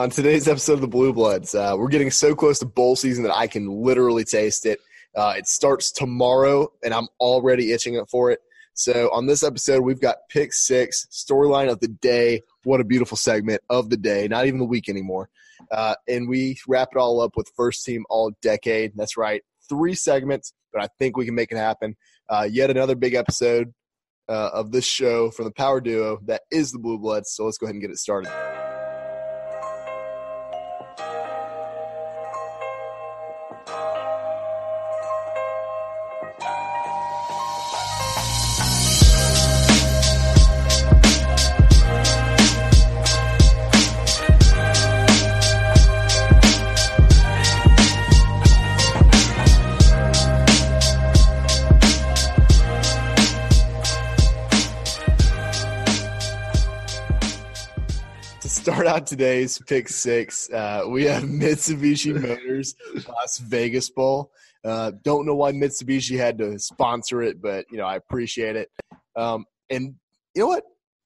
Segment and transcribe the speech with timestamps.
[0.00, 3.36] On today's episode of the Bluebloods, uh, we're getting so close to bowl season that
[3.36, 4.80] I can literally taste it.
[5.14, 8.38] Uh, it starts tomorrow, and I'm already itching up for it.
[8.72, 12.40] So, on this episode, we've got pick six, storyline of the day.
[12.64, 15.28] What a beautiful segment of the day, not even the week anymore.
[15.70, 18.92] Uh, and we wrap it all up with first team all decade.
[18.96, 21.94] That's right, three segments, but I think we can make it happen.
[22.26, 23.74] Uh, yet another big episode
[24.30, 27.26] uh, of this show from the power duo that is the Bluebloods.
[27.26, 28.49] So, let's go ahead and get it started.
[59.00, 62.74] Out today's pick six, uh, we have Mitsubishi Motors
[63.08, 64.30] Las Vegas Bowl.
[64.64, 68.68] Uh, don't know why Mitsubishi had to sponsor it, but you know I appreciate it.
[69.16, 69.94] Um, and
[70.34, 70.64] you know what?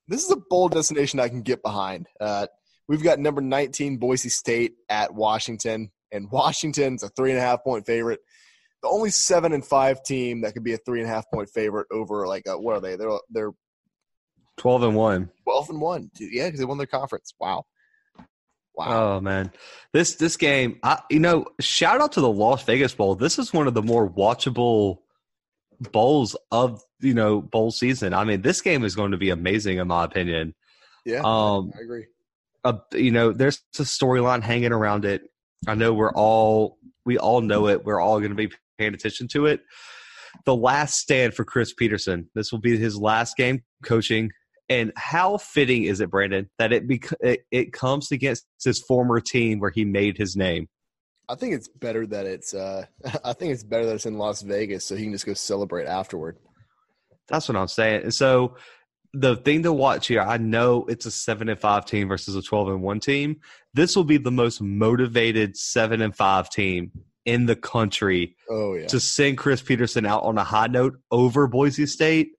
[0.09, 2.09] This is a bold destination I can get behind.
[2.21, 2.47] Uh,
[2.89, 7.63] we've got number 19 Boise State at Washington, and Washington's a three and a half
[7.63, 8.21] point favorite.
[8.83, 11.49] The only seven and five team that could be a three and a half point
[11.49, 12.97] favorite over like a, what are they?
[12.97, 13.53] They're they're
[14.57, 15.31] 12 and 1.
[15.45, 16.11] 12 and 1.
[16.21, 17.35] Yeah, because they won their conference.
[17.41, 17.65] Wow.
[18.75, 19.17] Wow.
[19.17, 19.53] Oh man.
[19.93, 23.15] This this game, I you know, shout out to the Las Vegas Bowl.
[23.15, 24.99] This is one of the more watchable
[25.93, 28.15] bowls of, you know, bowl season.
[28.15, 30.55] I mean, this game is going to be amazing in my opinion.
[31.05, 31.23] Yeah.
[31.25, 32.07] Um I agree.
[32.65, 35.23] Uh, you know, there's a storyline hanging around it.
[35.69, 37.85] I know we're all we all know it.
[37.85, 39.61] We're all going to be paying attention to it.
[40.47, 42.29] The last stand for Chris Petersen.
[42.35, 44.31] This will be his last game coaching
[44.69, 49.21] and how fitting is it, Brandon, that it bec- it, it comes against his former
[49.21, 50.69] team where he made his name?
[51.29, 52.55] I think it's better that it's.
[52.55, 52.87] Uh,
[53.25, 55.87] I think it's better that it's in Las Vegas, so he can just go celebrate
[55.87, 56.39] afterward.
[57.29, 58.03] That's what I'm saying.
[58.03, 58.57] And so
[59.15, 62.43] the thing to watch here, I know it's a seven and five team versus a
[62.43, 63.41] twelve and one team.
[63.73, 66.91] This will be the most motivated seven and five team
[67.25, 68.37] in the country.
[68.51, 68.87] Oh yeah.
[68.89, 72.33] To send Chris Petersen out on a high note over Boise State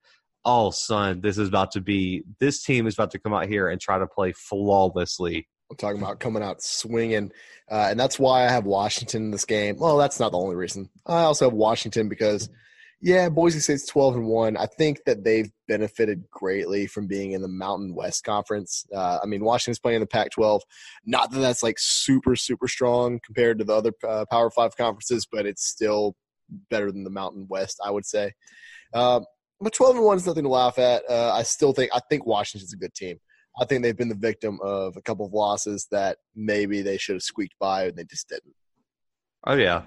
[0.46, 3.68] oh son, this is about to be this team is about to come out here
[3.68, 5.48] and try to play flawlessly.
[5.70, 7.32] I'm talking about coming out swinging,
[7.72, 9.78] uh, and that's why I have Washington in this game.
[9.78, 10.90] Well, that's not the only reason.
[11.08, 12.50] I also have Washington because,
[13.02, 14.58] yeah, Boise State's 12 and one.
[14.58, 18.86] I think that they've benefited greatly from being in the Mountain West Conference.
[18.94, 20.62] Uh, I mean, Washington's playing in the Pac-12.
[21.04, 25.28] Not that that's like super super strong compared to the other uh, Power Five conferences,
[25.30, 26.16] but it's still
[26.70, 28.34] better than the Mountain West, I would say.
[28.94, 29.26] Um,
[29.62, 31.04] but 12 and 1 is nothing to laugh at.
[31.10, 33.20] Uh, I still think I think Washington's a good team.
[33.60, 37.16] I think they've been the victim of a couple of losses that maybe they should
[37.16, 38.54] have squeaked by and they just didn't.
[39.48, 39.84] Oh yeah,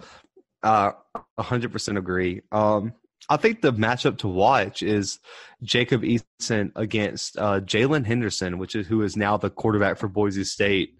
[0.62, 0.93] uh,
[1.39, 2.43] 100% agree.
[2.53, 2.95] Um,
[3.29, 5.19] I think the matchup to watch is
[5.62, 10.45] Jacob Eason against uh, Jaylon Henderson, which is who is now the quarterback for Boise
[10.45, 10.95] State.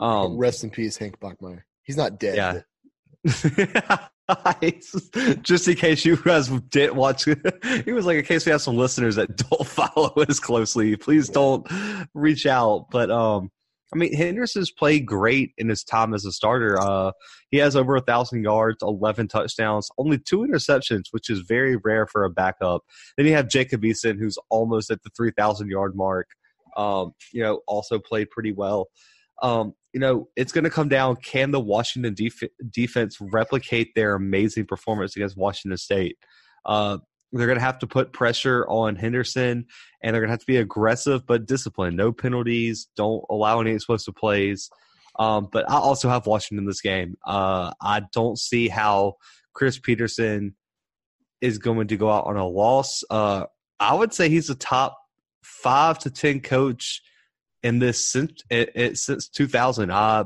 [0.00, 1.62] Um, Rest in peace, Hank Bachmeier.
[1.82, 2.64] He's not dead.
[3.24, 4.08] Yeah.
[5.42, 7.24] just in case you guys didn't watch
[7.84, 11.28] he was like in case we have some listeners that don't follow us closely please
[11.28, 11.66] don't
[12.14, 12.86] reach out.
[12.90, 13.50] But um
[13.90, 16.78] i mean henderson's played great in his time as a starter.
[16.78, 17.12] Uh
[17.50, 22.06] he has over a thousand yards 11 touchdowns only two interceptions which is very rare
[22.06, 22.82] for a backup.
[23.16, 26.28] Then you have jacob eason who's almost at the 3000 yard mark.
[26.76, 28.88] Um you know also played pretty well.
[29.42, 34.14] Um you know, it's going to come down can the Washington def- defense replicate their
[34.14, 36.16] amazing performance against Washington State?
[36.64, 36.98] Uh,
[37.32, 39.66] they're going to have to put pressure on Henderson
[40.00, 41.96] and they're going to have to be aggressive but disciplined.
[41.96, 44.70] No penalties, don't allow any explosive plays.
[45.18, 47.16] Um, but I also have Washington in this game.
[47.26, 49.14] Uh, I don't see how
[49.52, 50.54] Chris Petersen
[51.40, 53.02] is going to go out on a loss.
[53.10, 53.46] Uh,
[53.80, 54.96] I would say he's a top
[55.42, 57.02] five to 10 coach
[57.62, 59.90] in this since it, it, since 2000.
[59.90, 60.24] Uh,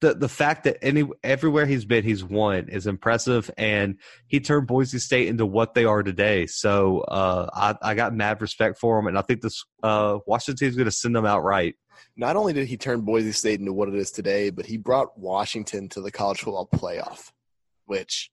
[0.00, 4.66] the the fact that any everywhere he's been he's won is impressive, and he turned
[4.66, 6.46] Boise State into what they are today.
[6.46, 10.68] So uh, I, I got mad respect for him, and I think this uh, Washington
[10.68, 11.74] is going to send them out right.
[12.16, 15.18] Not only did he turn Boise State into what it is today, but he brought
[15.18, 17.30] Washington to the college football playoff.
[17.84, 18.30] Which,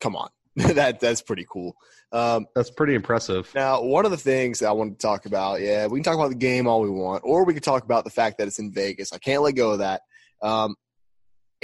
[0.00, 0.28] come on,
[0.74, 1.74] that that's pretty cool.
[2.12, 3.50] Um, that's pretty impressive.
[3.54, 6.14] Now, one of the things that I want to talk about, yeah, we can talk
[6.14, 8.58] about the game all we want, or we can talk about the fact that it's
[8.58, 9.12] in Vegas.
[9.12, 10.02] I can't let go of that.
[10.42, 10.76] Um,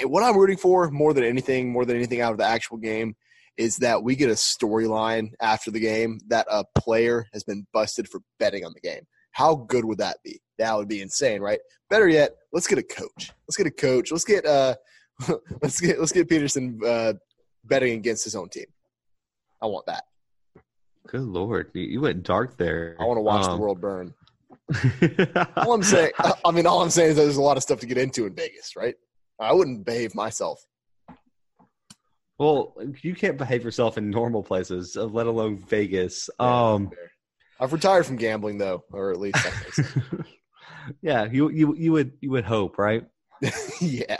[0.03, 3.15] what I'm rooting for more than anything, more than anything out of the actual game,
[3.59, 8.09] is that we get a storyline after the game that a player has been busted
[8.09, 9.03] for betting on the game.
[9.33, 10.41] How good would that be?
[10.59, 11.61] That would be insane, right?
[11.91, 13.33] Better yet, let's get a coach.
[13.47, 14.11] Let's get a coach.
[14.11, 14.77] Let's get uh,
[15.63, 17.15] let's get let's get Petersen uh,
[17.65, 18.67] betting against his own team.
[19.63, 20.05] I want that.
[21.07, 22.97] Good lord, you- went dark there.
[23.01, 24.15] I want to watch Um, the world burn.
[25.57, 26.13] All I'm saying,
[26.45, 28.27] I mean, all I'm saying is that there's a lot of stuff to get into
[28.27, 28.95] in Vegas, right?
[29.41, 30.63] I wouldn't behave myself.
[32.39, 36.29] well, you can't behave yourself in normal places, uh, let alone Vegas.
[36.39, 36.91] Um,
[37.59, 40.25] I've retired from gambling though, or at least I think so.
[41.03, 43.05] yeah, you you you would you would hope, right?
[43.81, 44.19] yeah,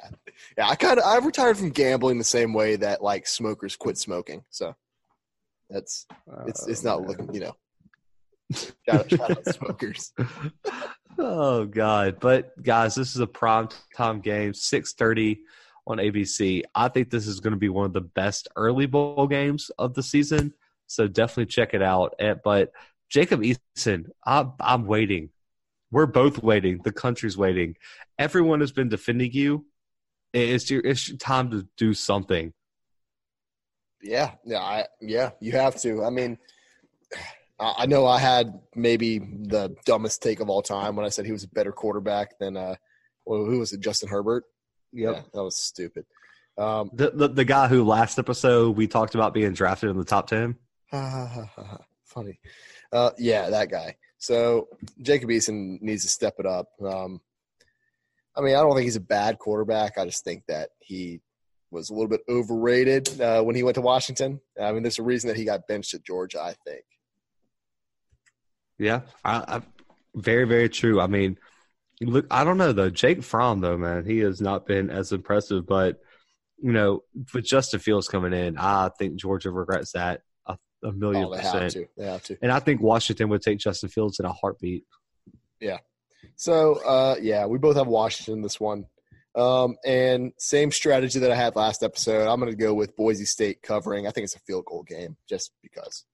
[0.57, 0.69] yeah.
[0.69, 4.45] I kind of I've retired from gambling the same way that like smokers quit smoking.
[4.51, 4.75] So
[5.71, 6.07] that's
[6.47, 7.57] it's it's Oh, not looking, you know.
[8.55, 10.13] Shout out, shout out smokers.
[11.19, 12.19] oh god.
[12.21, 15.39] But guys this is a prime time game 6.30
[15.87, 19.27] on abc i think this is going to be one of the best early bowl
[19.27, 20.53] games of the season
[20.87, 22.15] so definitely check it out.
[22.19, 22.73] Eh, but
[23.11, 25.31] jacob eason I'm, I'm waiting.
[25.91, 26.81] We're both waiting.
[26.85, 27.77] The country's waiting.
[28.19, 29.65] Everyone has been defending you.
[30.35, 32.53] It's your, it's your time to do something
[34.03, 35.31] Yeah, yeah, I, yeah.
[35.41, 36.05] You have to.
[36.05, 36.39] I mean,
[37.59, 41.27] I I know I had maybe the dumbest take of all time when I said
[41.27, 42.77] he was a better quarterback than uh,
[43.25, 43.81] well, who was it?
[43.81, 44.45] Justin Herbert.
[44.93, 46.07] Yeah, that was stupid.
[46.57, 50.05] Um, the, the, the guy who last episode we talked about being drafted in the
[50.05, 50.57] top 10
[52.05, 52.41] funny.
[52.93, 53.97] Uh, yeah, that guy.
[54.19, 54.69] So
[55.01, 56.67] Jacob Eason needs to step it up.
[56.85, 57.21] Um,
[58.37, 59.99] I mean, I don't think he's a bad quarterback.
[59.99, 61.21] I just think that he
[61.71, 64.41] was a little bit overrated uh, when he went to Washington.
[64.61, 66.41] I mean, there's a reason that he got benched at Georgia.
[66.41, 66.85] I think.
[68.79, 69.63] Yeah, I, I,
[70.15, 71.01] very, very true.
[71.01, 71.39] I mean,
[72.01, 72.91] look, I don't know though.
[72.91, 75.67] Jake Fromm, though, man, he has not been as impressive.
[75.67, 76.01] But
[76.63, 77.03] you know,
[77.35, 81.43] with Justin Fields coming in, I think Georgia regrets that a, a million Oh, they
[81.43, 81.87] have to.
[81.97, 82.39] They have to.
[82.43, 84.85] And I think Washington would take Justin Fields in a heartbeat.
[85.61, 85.79] Yeah.
[86.37, 88.87] So uh, yeah, we both have Washington this one.
[89.35, 92.29] Um, and same strategy that I had last episode.
[92.29, 94.07] I'm going to go with Boise State covering.
[94.07, 96.05] I think it's a field goal game, just because.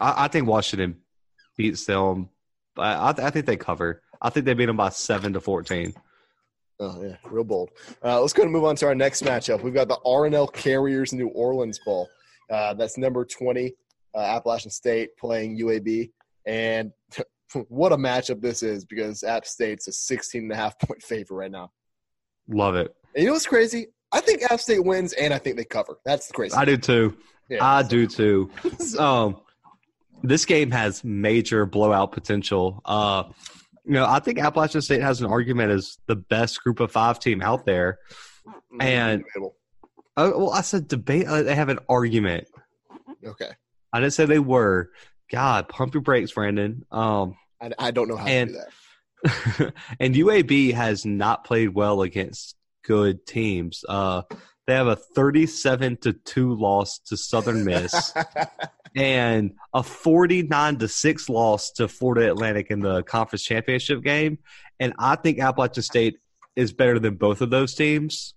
[0.00, 1.00] I, I think Washington
[1.56, 2.28] beats them.
[2.76, 4.02] I, I, I think they cover.
[4.20, 5.94] I think they beat them by seven to fourteen.
[6.78, 7.70] Oh yeah, real bold.
[8.04, 9.62] Uh, let's go and move on to our next matchup.
[9.62, 12.08] We've got the R+L Carriers New Orleans Bowl.
[12.50, 13.74] Uh, that's number twenty,
[14.14, 16.10] uh, Appalachian State playing UAB,
[16.46, 16.92] and
[17.68, 21.36] what a matchup this is because App State's a 16 and a half point favorite
[21.36, 21.70] right now.
[22.48, 22.94] Love it.
[23.14, 23.88] And you know what's crazy?
[24.12, 25.98] I think App State wins, and I think they cover.
[26.04, 26.54] That's the crazy.
[26.54, 27.16] I do too.
[27.48, 27.64] yeah.
[27.64, 28.50] I do too.
[28.98, 29.40] um,
[30.22, 32.80] this game has major blowout potential.
[32.84, 33.24] Uh,
[33.84, 37.18] you know, I think Appalachian State has an argument as the best Group of Five
[37.18, 37.98] team out there.
[38.80, 39.56] and- Debatable.
[40.16, 41.26] Oh, well, I said debate.
[41.26, 42.46] Uh, they have an argument.
[43.24, 43.50] okay,
[43.94, 44.90] I didn't say they were.
[45.30, 46.84] God, pump your brakes, Brandon.
[46.92, 48.68] Um, I, I don't know how And- to do that.
[50.00, 53.84] and UAB has not played well against good teams.
[53.88, 54.22] Uh,
[54.66, 58.12] they have a thirty-seven to two loss to Southern Miss.
[58.94, 64.38] and a 49 to 6 loss to Florida Atlantic in the conference championship game.
[64.78, 66.18] And I think Appalachian State
[66.56, 68.34] is better than both of those teams.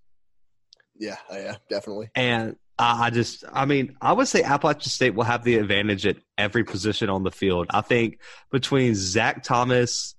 [0.97, 2.09] yeah, uh, yeah, definitely.
[2.15, 6.05] And I I just, I mean, I would say Appalachian State will have the advantage
[6.05, 7.67] at every position on the field.
[7.69, 8.19] I think
[8.51, 10.15] between Zach Thomas,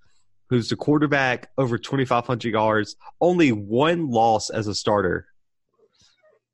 [0.48, 5.26] who's the quarterback, over 2,500 yards, only one loss as a starter.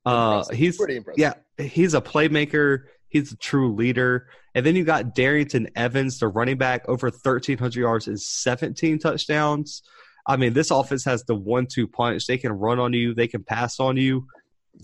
[0.05, 1.19] Uh, he's pretty impressive.
[1.19, 2.83] yeah, he's a playmaker.
[3.07, 4.27] He's a true leader.
[4.55, 9.83] And then you got Darrynton Evans, the running back, over 1,300 yards and 17 touchdowns.
[10.27, 12.27] I mean, this offense has the one-two punch.
[12.27, 13.13] They can run on you.
[13.13, 14.25] They can pass on you.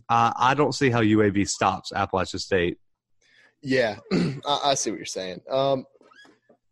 [0.09, 2.77] Uh, I don't see how UAB stops Appalachian State.
[3.61, 5.41] Yeah, I, I see what you're saying.
[5.49, 5.85] Um,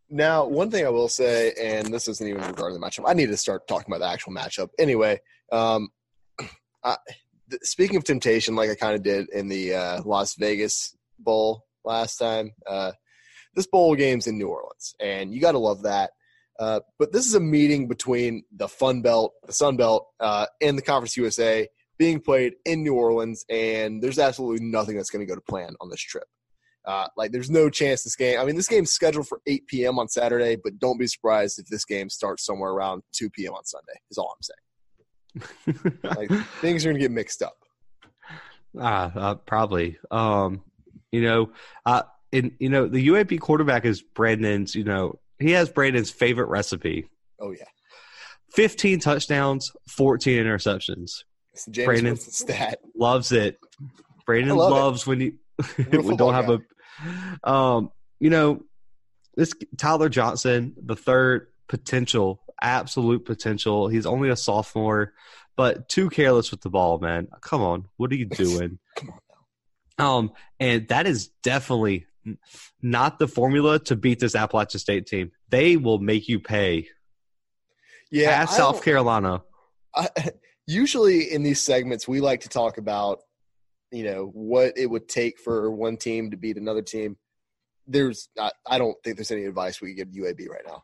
[0.10, 3.28] now, one thing I will say, and this isn't even regarding the matchup, I need
[3.28, 4.70] to start talking about the actual matchup.
[4.80, 5.20] Anyway,
[5.52, 5.90] um,
[6.84, 6.98] I,
[7.50, 11.66] th- speaking of temptation, like I kind of did in the uh, Las Vegas Bowl
[11.84, 12.92] last time, uh,
[13.56, 16.12] this bowl game's in New Orleans, and you got to love that.
[16.60, 20.78] Uh, but this is a meeting between the Fun Belt, the Sun Belt, uh, and
[20.78, 25.30] the Conference USA being played in New Orleans, and there's absolutely nothing that's going to
[25.30, 26.26] go to plan on this trip.
[26.88, 28.39] Uh, like, there's no chance this game.
[28.39, 30.00] I mean, this game's scheduled for 8 p.m.
[30.00, 33.53] on Saturday, but don't be surprised if this game starts somewhere around 2 p.m.
[33.53, 34.00] on Sunday.
[34.10, 34.58] Is all I'm saying.
[36.03, 37.58] Like, things are going to get mixed up.
[38.79, 39.98] Ah, uh, probably.
[40.10, 40.63] Um,
[41.12, 41.51] you know,
[41.86, 42.03] uh,
[42.34, 44.75] and you know the UAB quarterback is Brandon's.
[44.75, 47.65] You know, he has Brandon's favorite recipe: Oh yeah,
[48.51, 51.24] fifteen touchdowns, fourteen interceptions.
[51.53, 52.17] it's the James Brandon.
[52.17, 52.79] Stat.
[52.96, 53.58] Loves it.
[54.25, 54.75] Brandon love it.
[54.75, 55.34] loves when you
[55.91, 56.60] we don't have a.
[57.44, 58.63] Um, you know,
[59.36, 63.88] this Tyler Johnston, the third, potential, absolute potential.
[63.88, 65.13] He's only a sophomore,
[65.56, 67.27] but too careless with the ball, man.
[67.42, 68.80] Come on, what are you doing?
[68.96, 69.20] Come on.
[70.00, 72.06] Um, and that is definitely
[72.82, 75.32] not the formula to beat this Appalachian State team.
[75.50, 76.89] They will make you pay.
[78.12, 79.44] Yeah, South Carolina.
[79.96, 80.10] I,
[80.68, 83.20] usually in these segments, we like to talk about,
[83.91, 87.17] you know, what it would take for one team to beat another team.
[87.88, 90.84] There's, I, I don't think there's any advice we could give UAB right now.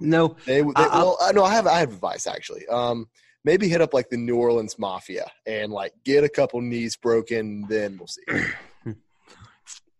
[0.00, 2.66] No, They, they I- I- well, I, no, I have, I have advice actually.
[2.68, 3.08] Um,
[3.44, 7.66] maybe hit up like the New Orleans Mafia and like get a couple knees broken,
[7.68, 8.22] then we'll see.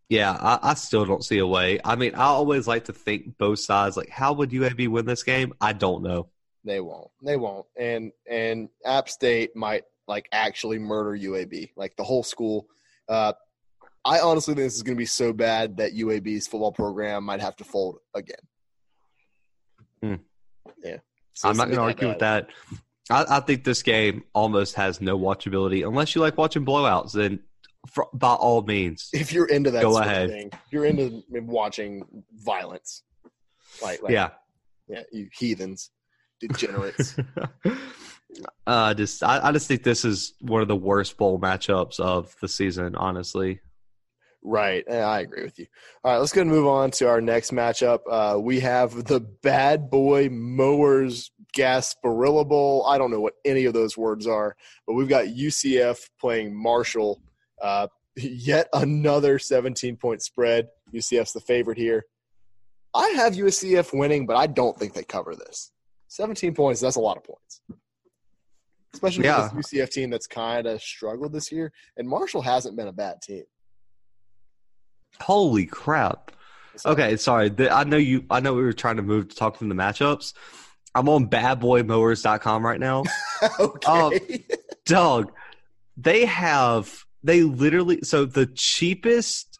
[0.09, 1.81] Yeah, I, I still don't see a way.
[1.83, 3.97] I mean, I always like to think both sides.
[3.97, 5.55] Like, how would UAB win this game?
[5.59, 6.29] I don't know.
[6.65, 7.09] They won't.
[7.25, 7.65] They won't.
[7.79, 12.67] And and App State might like actually murder UAB, like the whole school.
[13.09, 13.33] Uh,
[14.05, 17.41] I honestly think this is going to be so bad that UAB's football program might
[17.41, 18.37] have to fold again.
[20.03, 20.15] Hmm.
[20.85, 20.99] Yeah,
[21.33, 22.49] So I'm not going to argue with that.
[23.11, 27.13] I, I think this game almost has no watchability unless you like watching blowouts.
[27.13, 27.41] Then,
[27.89, 30.29] for, by all means, If you're into that Go ahead.
[30.29, 32.05] thing, you're into watching
[32.35, 33.03] violence.
[33.83, 34.31] Like, like yeah.
[34.89, 35.91] yeah, you heathens,
[36.41, 37.17] degenerates.
[38.67, 42.35] uh, just I, I just think this is one of the worst bowl matchups of
[42.41, 42.95] the season.
[42.97, 43.61] Honestly,
[44.45, 44.85] Right.
[44.91, 45.67] I agree with you.
[46.03, 48.01] All right, let's go and move on to our next matchup.
[48.11, 52.85] Uh, we have the Bad Boy Mowers Gasparilla Bowl.
[52.87, 57.23] I don't know what any of those words are, but we've got UCF playing Marshall.
[57.61, 57.87] Uh,
[58.17, 60.67] yet another 17 point spread.
[60.93, 62.05] UCF's the favorite here.
[62.95, 65.71] I have UCF winning, but I don't think they cover this.
[66.09, 67.63] 17 points, that's a lot of points.
[68.95, 69.49] Especially Yeah.
[69.49, 71.73] for this UCF team that's kind of struggled this year.
[71.97, 73.45] And Marshall hasn't been a bad team.
[75.21, 76.33] holy crap!
[76.87, 77.49] Okay, sorry.
[77.51, 78.25] The, I know you.
[78.31, 80.33] I know we were trying to move to talk from the matchups.
[80.95, 83.05] I'm on badboymowers.com right now.
[83.61, 83.87] okay.
[83.91, 84.13] Um,
[84.85, 85.33] Dog,
[85.97, 89.59] they have they literally so the cheapest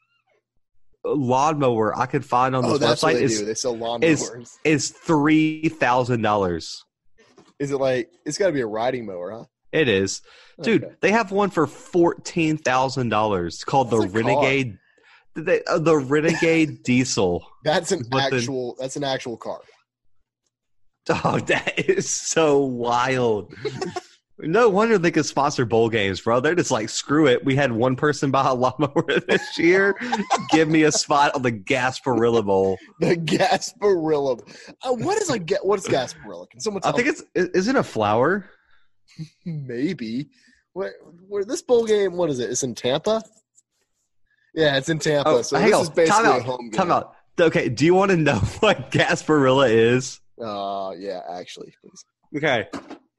[1.05, 3.47] lawnmower I could find on oh, this website they is do.
[3.47, 6.85] They sell is- is three thousand dollars.
[7.63, 9.45] Is it like it's got to be a riding mower, huh?
[9.71, 10.21] It is,
[10.63, 10.83] dude.
[10.85, 10.95] Okay.
[11.01, 14.15] They have one for fourteen thousand dollars called the it called?
[14.15, 14.79] Renegade.
[15.37, 17.47] They, uh, the Renegade Diesel.
[17.65, 18.77] That's an But the- actual.
[18.81, 19.61] that's an actual car.
[21.07, 23.55] Dog, that is so wild.
[24.43, 26.41] no wonder they could sponsor bowl games, bro.
[26.41, 27.45] They're just like, screw it.
[27.45, 29.95] We had one person buy a lawnmower this year.
[30.51, 32.79] Give me a spot on the Gasparilla Bowl.
[33.01, 34.41] The Gasparilla.
[34.83, 36.49] Uh, what is a what is Gasparilla?
[36.51, 38.49] Can someone I think it's isn't it a flower.
[39.45, 40.29] maybe.
[40.75, 40.95] Where,
[41.29, 42.17] where this bowl game?
[42.17, 42.51] What is it?
[42.51, 43.23] It's in Tampa.
[44.55, 45.29] Yeah, it's in Tampa.
[45.31, 45.83] Oh, so hang this on.
[45.83, 46.43] is basically Time a out.
[46.43, 46.71] home game.
[46.73, 47.15] Time out.
[47.41, 50.21] Okay, do you want to know what Gasparilla is?
[50.41, 52.05] Uh, yeah, actually, please.
[52.37, 52.69] Okay.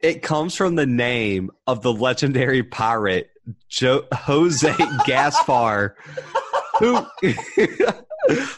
[0.04, 3.30] It comes from the name of the legendary pirate
[3.70, 4.72] jo- Jose
[5.08, 5.96] Gaspar,
[6.80, 7.06] who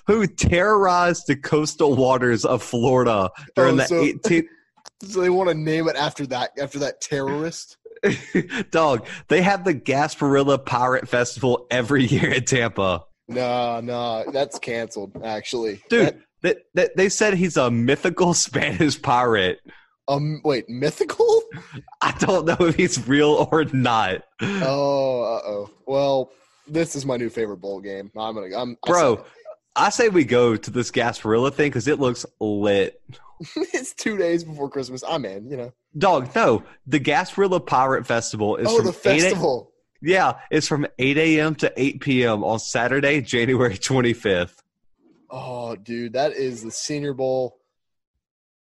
[0.07, 4.45] who terrorized the coastal waters of Florida during Oh, the so- 18th.
[5.03, 7.75] So they want to name it after that after that terrorist.
[8.71, 13.03] Dog, they have the Gasparilla Pirate Festival every year in Tampa.
[13.27, 15.11] No, no, that's canceled.
[15.23, 19.59] Actually, Dude, That- they, they, they said he's a mythical Spanish pirate.
[20.07, 21.41] Um, wait, mythical?
[22.01, 24.23] I don't know if he's real or not.
[24.41, 25.69] Oh, uh oh.
[25.85, 26.31] Well,
[26.67, 28.11] this is my new favorite bowl game.
[28.15, 29.25] I'm gonna, I'm, Bro,
[29.75, 33.01] I say we go to this Gasparilla thing because it looks lit.
[33.55, 35.03] it's two days before Christmas.
[35.07, 35.49] I'm in.
[35.49, 35.73] You know.
[35.97, 36.63] Dog, no.
[36.87, 39.71] The Gasparilla Pirate Festival is oh, from the 8 a- festival.
[40.01, 41.55] yeah, it's from 8 a.m.
[41.55, 42.43] to 8 p.m.
[42.43, 44.57] on Saturday, January 25th.
[45.29, 47.57] Oh, dude, that is the Senior Bowl.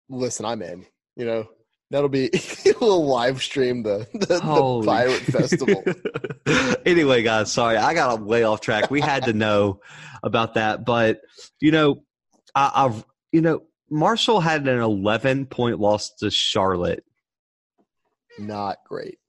[0.07, 0.85] Listen, I'm in.
[1.15, 1.49] You know,
[1.91, 2.29] that'll be
[2.81, 5.83] we'll live stream the the, the pirate festival.
[6.85, 8.89] anyway, guys, sorry, I got way off track.
[8.91, 9.81] We had to know
[10.23, 11.21] about that, but
[11.59, 12.03] you know,
[12.53, 17.03] I, I've you know, Marshall had an 11 point loss to Charlotte,
[18.39, 19.19] Not great.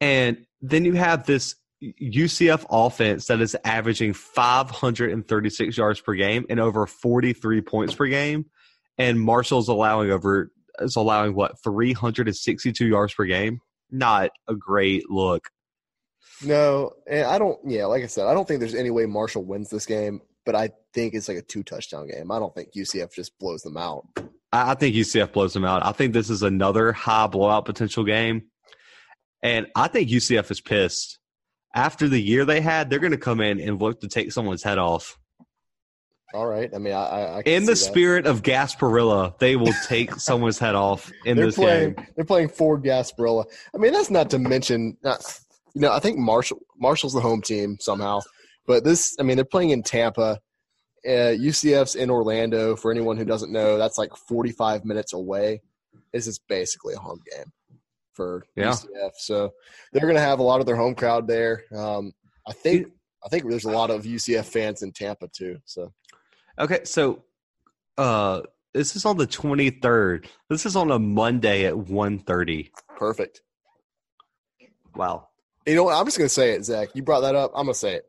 [0.00, 6.58] and then you have this UCF offense that is averaging 536 yards per game and
[6.58, 8.46] over 43 points per game,
[8.96, 10.50] and Marshall's allowing over
[10.80, 13.60] is allowing what 362 yards per game.
[13.90, 15.48] Not a great look.
[16.44, 17.58] No, and I don't.
[17.64, 20.20] Yeah, like I said, I don't think there's any way Marshall wins this game.
[20.48, 22.30] But I think it's like a two touchdown game.
[22.30, 24.06] I don't think UCF just blows them out.
[24.50, 25.84] I I think UCF blows them out.
[25.84, 28.44] I think this is another high blowout potential game.
[29.42, 31.18] And I think UCF is pissed.
[31.74, 34.62] After the year they had, they're going to come in and look to take someone's
[34.62, 35.18] head off.
[36.34, 36.70] All right.
[36.74, 41.10] I mean, I, I, in the spirit of Gasparilla, they will take someone's head off
[41.24, 42.06] in they're this playing, game.
[42.16, 43.46] They're playing for Gasparilla.
[43.74, 44.96] I mean, that's not to mention.
[45.02, 45.22] Not,
[45.74, 48.20] you know, I think Marshall Marshall's the home team somehow,
[48.66, 49.16] but this.
[49.18, 50.38] I mean, they're playing in Tampa.
[51.06, 52.76] Uh, UCF's in Orlando.
[52.76, 55.62] For anyone who doesn't know, that's like 45 minutes away.
[56.12, 57.46] This is basically a home game
[58.12, 58.72] for Yeah.
[58.72, 59.12] UCF.
[59.16, 59.52] So
[59.92, 61.64] they're going to have a lot of their home crowd there.
[61.74, 62.12] Um,
[62.46, 62.88] I think.
[63.24, 65.58] I think there's a lot of UCF fans in Tampa too.
[65.64, 65.92] So
[66.58, 67.22] Okay, so
[67.96, 68.42] uh
[68.74, 70.26] this is on the 23rd.
[70.50, 72.70] This is on a Monday at 1:30.
[72.96, 73.40] perfect.
[74.94, 75.28] Wow.
[75.66, 75.94] You know what?
[75.94, 76.88] I'm just going to say it, Zach.
[76.94, 77.52] You brought that up.
[77.54, 78.04] I'm going to say it.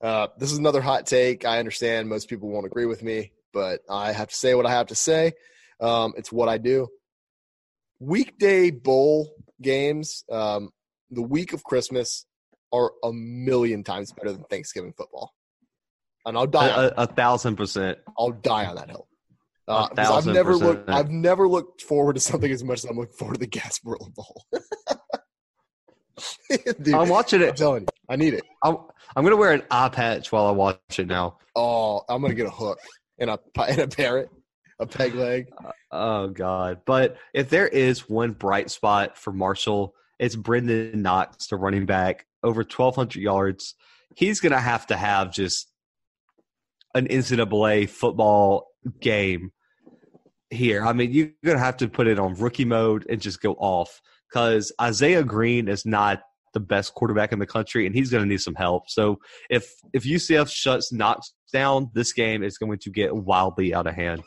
[0.00, 1.44] Uh, this is another hot take.
[1.44, 4.70] I understand most people won't agree with me, but I have to say what I
[4.70, 5.32] have to say.
[5.80, 6.88] Um, it's what I do.
[7.98, 9.30] Weekday bowl
[9.60, 10.70] games, um,
[11.10, 12.26] the week of Christmas,
[12.72, 15.32] are a million times better than Thanksgiving football.
[16.26, 16.70] And I'll die.
[16.70, 17.98] on, a, a thousand percent.
[18.18, 19.08] I'll die on that hill.
[19.68, 20.70] Uh, I've never percent.
[20.70, 20.90] looked.
[20.90, 24.12] I've never looked forward to something as much as I'm looking forward to the Gasparilla
[24.14, 24.44] Bowl.
[26.82, 27.56] Dude, I'm watching I'm it.
[27.56, 28.44] telling you, I need it.
[28.62, 28.76] I'm,
[29.14, 31.38] I'm gonna wear an eye patch while I watch it now.
[31.54, 32.78] Oh, I'm gonna get a hook
[33.18, 34.30] and a and a parrot,
[34.78, 35.48] a peg leg.
[35.90, 36.80] Oh God!
[36.86, 42.26] But if there is one bright spot for Marshall, it's Brenden Knox, the running back,
[42.42, 43.74] over 1,200 yards.
[44.14, 45.68] He's gonna have to have just
[46.96, 48.66] an NCAA football
[49.00, 49.52] game
[50.50, 50.84] here.
[50.84, 54.00] I mean, you're gonna have to put it on rookie mode and just go off
[54.30, 56.22] because Isaiah Green is not
[56.56, 58.88] the best quarterback in the country, and he's going to need some help.
[58.88, 59.18] So
[59.50, 63.94] if if UCF shuts Knox down, this game is going to get wildly out of
[63.94, 64.22] hand.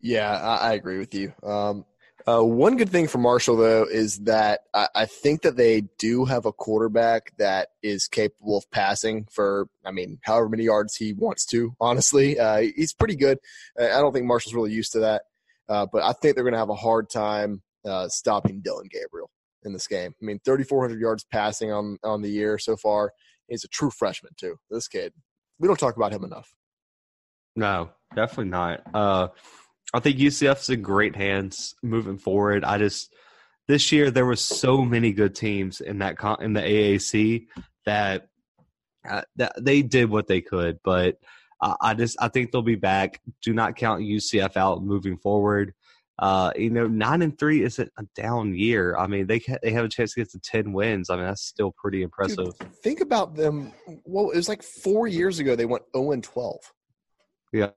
[0.00, 1.34] Yeah, I, I agree with you.
[1.42, 1.84] Um,
[2.28, 6.26] uh, one good thing for Marshall though is that I, I think that they do
[6.26, 11.14] have a quarterback that is capable of passing for, I mean, however many yards he
[11.14, 11.72] wants to.
[11.80, 13.38] Honestly, uh, he's pretty good.
[13.80, 15.22] Uh, I don't think Marshall's really used to that,
[15.70, 19.30] uh, but I think they're going to have a hard time uh, stopping Dillon Gabriel
[19.62, 20.12] in this game.
[20.20, 23.12] I mean, 3,400 yards passing on on the year so far.
[23.48, 24.58] He's a true freshman too.
[24.70, 25.14] This kid,
[25.58, 26.54] we don't talk about him enough.
[27.56, 28.82] No, definitely not.
[29.94, 32.64] I think UCF's in great hands moving forward.
[32.64, 33.12] I just
[33.68, 37.46] this year there were so many good teams in that con- in the AAC
[37.86, 38.28] that
[39.08, 41.18] uh, that they did what they could, but
[41.60, 43.20] uh, I just I think they'll be back.
[43.42, 45.74] Do not count UCF out moving forward.
[46.18, 48.96] Uh, you know, nine and three isn't a down year.
[48.96, 51.10] I mean, they they have a chance to get to ten wins.
[51.10, 52.58] I mean, that's still pretty impressive.
[52.58, 53.72] Dude, think about them.
[54.04, 56.56] Well, it was like four years ago they went 0 and 12.
[57.52, 57.70] Yeah,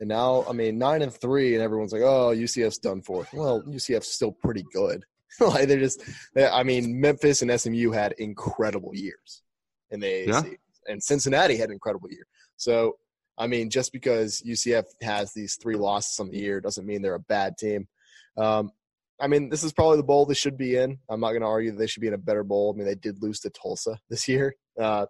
[0.00, 3.62] And now, I mean, nine and three, and everyone's like, "Oh, UCF's done for." Well,
[3.62, 5.04] UCF's still pretty good.
[5.40, 6.02] like they're just,
[6.34, 9.42] they, I mean, Memphis and SMU had incredible years
[9.90, 10.42] in the AAC, Yeah.
[10.88, 12.26] and Cincinnati had an incredible year.
[12.56, 12.96] So,
[13.36, 17.14] I mean, just because UCF has these three losses on the year doesn't mean they're
[17.14, 17.86] a bad team.
[18.38, 18.70] Um,
[19.20, 20.98] I mean, this is probably the bowl they should be in.
[21.10, 22.72] I'm not going to argue that they should be in a better bowl.
[22.74, 25.06] I mean, they did lose to Tulsa this year, uh,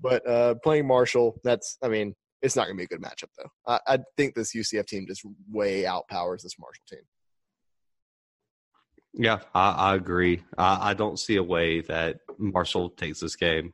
[0.00, 3.30] but uh, playing Marshall, that's, I mean, it's not going to be a good matchup,
[3.38, 3.50] though.
[3.66, 7.00] I, I think this UCF team just way outpowers this Marshall team.
[9.14, 10.42] yeah, I, I agree.
[10.58, 13.72] I, I don't see a way that Marshall takes this game.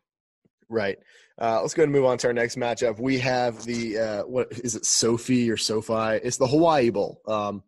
[0.69, 0.99] Right.
[1.41, 2.99] Uh, let's go ahead and move on to our next matchup.
[3.01, 6.21] We have the uh, what is it, Sophie or SoFi?
[6.23, 7.23] It's the Hawaii Bowl.
[7.27, 7.63] Um,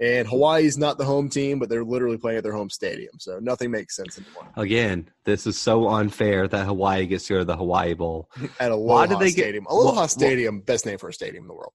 [0.00, 3.38] and Hawaii's not the home team, but they're literally playing at their home stadium, so
[3.40, 4.48] nothing makes sense anymore.
[4.56, 8.30] Again, this is so unfair that Hawaii gets to go to the Hawaii Bowl.
[8.60, 11.44] At Aloha Why did they get- Stadium, Aloha wha- Stadium, best name for a stadium
[11.44, 11.72] in the world.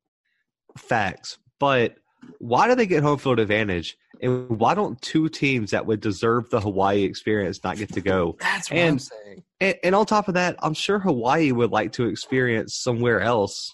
[0.78, 1.38] Facts.
[1.60, 1.96] But
[2.40, 3.98] why do they get home field advantage?
[4.22, 8.36] And why don't two teams that would deserve the Hawaii experience not get to go?
[8.42, 9.44] That's what I'm saying.
[9.60, 13.72] And, and on top of that, I'm sure Hawaii would like to experience somewhere else.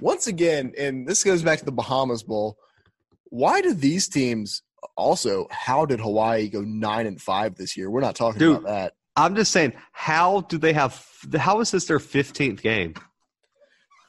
[0.00, 2.56] Once again, and this goes back to the Bahamas Bowl.
[3.32, 4.62] Why do these teams
[4.94, 5.46] also?
[5.50, 7.88] How did Hawaii go nine and five this year?
[7.90, 8.58] We're not talking Dude.
[8.58, 8.92] about that.
[9.16, 11.02] I'm just saying, how do they have?
[11.38, 12.92] How is this their 15th game?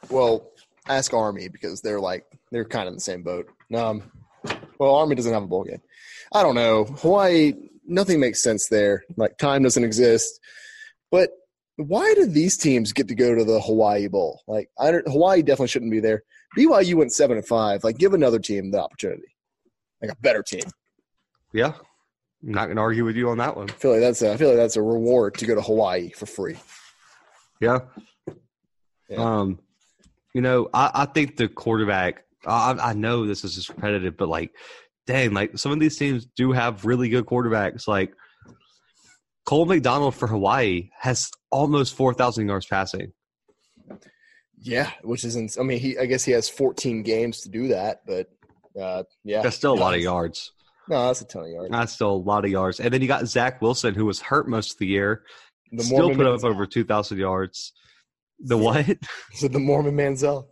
[0.10, 0.52] Well,
[0.90, 3.48] ask Army because they're like they're kind of in the same boat.
[3.74, 4.04] Um,
[4.78, 5.82] well, Army doesn't have a bowl game.
[6.34, 6.84] I don't know.
[6.84, 7.54] Hawaii,
[7.88, 9.06] nothing makes sense there.
[9.16, 10.38] Like time doesn't exist.
[11.12, 11.30] But
[11.78, 14.42] why do these teams get to go to the Hawaii Bowl?
[14.50, 16.24] Like I don't, Hawaii definitely shouldn't be there.
[16.58, 17.84] BYU went seven and five.
[17.84, 19.36] Like give another team the opportunity,
[20.02, 20.64] like a better team.
[21.54, 21.74] Yeah,
[22.46, 23.70] I'm not going to argue with you on that one.
[23.70, 26.12] I feel like that's a, I feel like that's a reward to go to Hawaii
[26.12, 26.58] for free.
[27.62, 27.80] Yeah.
[29.10, 29.18] Yeah.
[29.18, 29.60] Um,
[30.34, 32.26] you know, I, I think the quarterback.
[32.46, 34.52] I, I know this is just repetitive, but like,
[35.08, 37.88] dang, like some of these teams do have really good quarterbacks.
[37.88, 38.14] Like
[39.46, 43.14] Cole McDonald for Hawaii has almost four thousand yards passing.
[44.64, 45.58] Yeah, which isn't.
[45.60, 45.98] I mean, he.
[45.98, 48.30] I guess he has 14 games to do that, but
[48.80, 50.52] uh, yeah, That's still a lot of yards.
[50.90, 51.72] No, that's a ton of yards.
[51.72, 52.80] That's still a lot of yards.
[52.80, 55.24] And then you got Zach Wilson, who was hurt most of the year,
[55.72, 57.72] The still Mormon put up over 2,000 yards.
[58.40, 58.64] The Yeah.
[58.64, 58.98] what?
[59.34, 60.48] So the Mormon Manziel.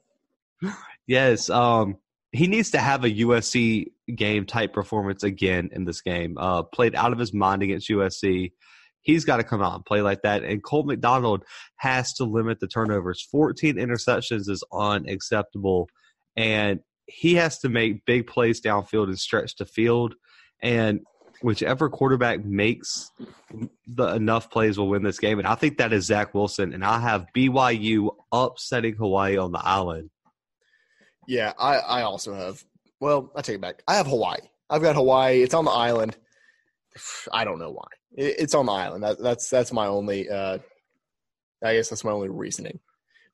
[1.07, 1.49] Yes.
[1.49, 1.97] Um,
[2.31, 6.37] he needs to have a USC game type performance again in this game.
[6.37, 8.53] Uh, played out of his mind against USC.
[9.01, 10.43] He's got to come out and play like that.
[10.43, 11.43] And Cole McDonald
[11.77, 13.21] has to limit the turnovers.
[13.31, 15.89] 14 interceptions is unacceptable.
[16.35, 20.15] And he has to make big plays downfield and stretch the field.
[20.61, 21.01] And
[21.41, 23.11] whichever quarterback makes
[23.87, 25.39] the enough plays will win this game.
[25.39, 26.73] And I think that is Zach Wilson.
[26.73, 30.09] And I have BYU upsetting Hawaii on the island.
[31.27, 32.63] Yeah, I, I also have.
[32.99, 33.81] Well, I take it back.
[33.87, 34.39] I have Hawaii.
[34.69, 35.41] I've got Hawaii.
[35.41, 36.15] It's on the island.
[37.33, 37.87] I don't know why.
[38.15, 39.03] It, it's on the island.
[39.03, 40.29] That, that's that's my only.
[40.29, 40.59] Uh,
[41.63, 42.79] I guess that's my only reasoning.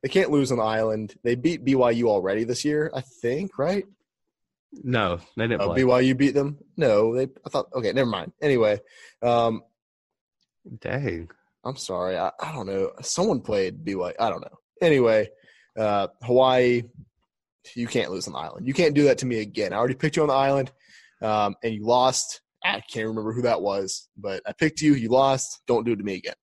[0.03, 1.15] They can't lose on the island.
[1.23, 3.57] They beat BYU already this year, I think.
[3.57, 3.85] Right?
[4.83, 5.81] No, they didn't Uh, play.
[5.81, 6.57] BYU beat them.
[6.75, 7.23] No, they.
[7.45, 7.67] I thought.
[7.73, 8.33] Okay, never mind.
[8.41, 8.79] Anyway,
[9.21, 9.63] um,
[10.81, 11.29] Dang.
[11.63, 12.17] I'm sorry.
[12.17, 12.91] I, I don't know.
[13.01, 14.13] Someone played BYU.
[14.19, 14.57] I don't know.
[14.81, 15.29] Anyway,
[15.77, 16.83] uh, Hawaii,
[17.75, 18.67] you can't lose on the island.
[18.67, 19.73] You can't do that to me again.
[19.73, 20.71] I already picked you on the island,
[21.21, 22.41] um, and you lost.
[22.63, 24.93] I can't remember who that was, but I picked you.
[24.95, 25.61] You lost.
[25.67, 26.33] Don't do it to me again.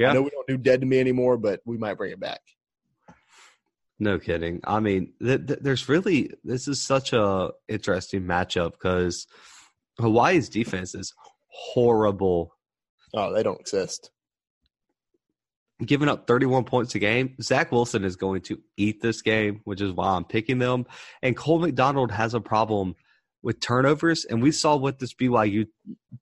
[0.00, 2.40] I know we don't do dead to me anymore, but we might bring it back.
[3.98, 4.60] No kidding.
[4.64, 9.26] I mean, th- th- there's really this is such a interesting matchup because
[10.00, 11.14] Hawaii's defense is
[11.48, 12.54] horrible,
[13.14, 14.10] Oh, they don't exist.
[15.84, 17.36] giving up 31 points a game.
[17.42, 20.86] Zach Wilson is going to eat this game, which is why I'm picking them.
[21.22, 22.94] And Cole McDonald has a problem
[23.42, 25.66] with turnovers, and we saw what this BYU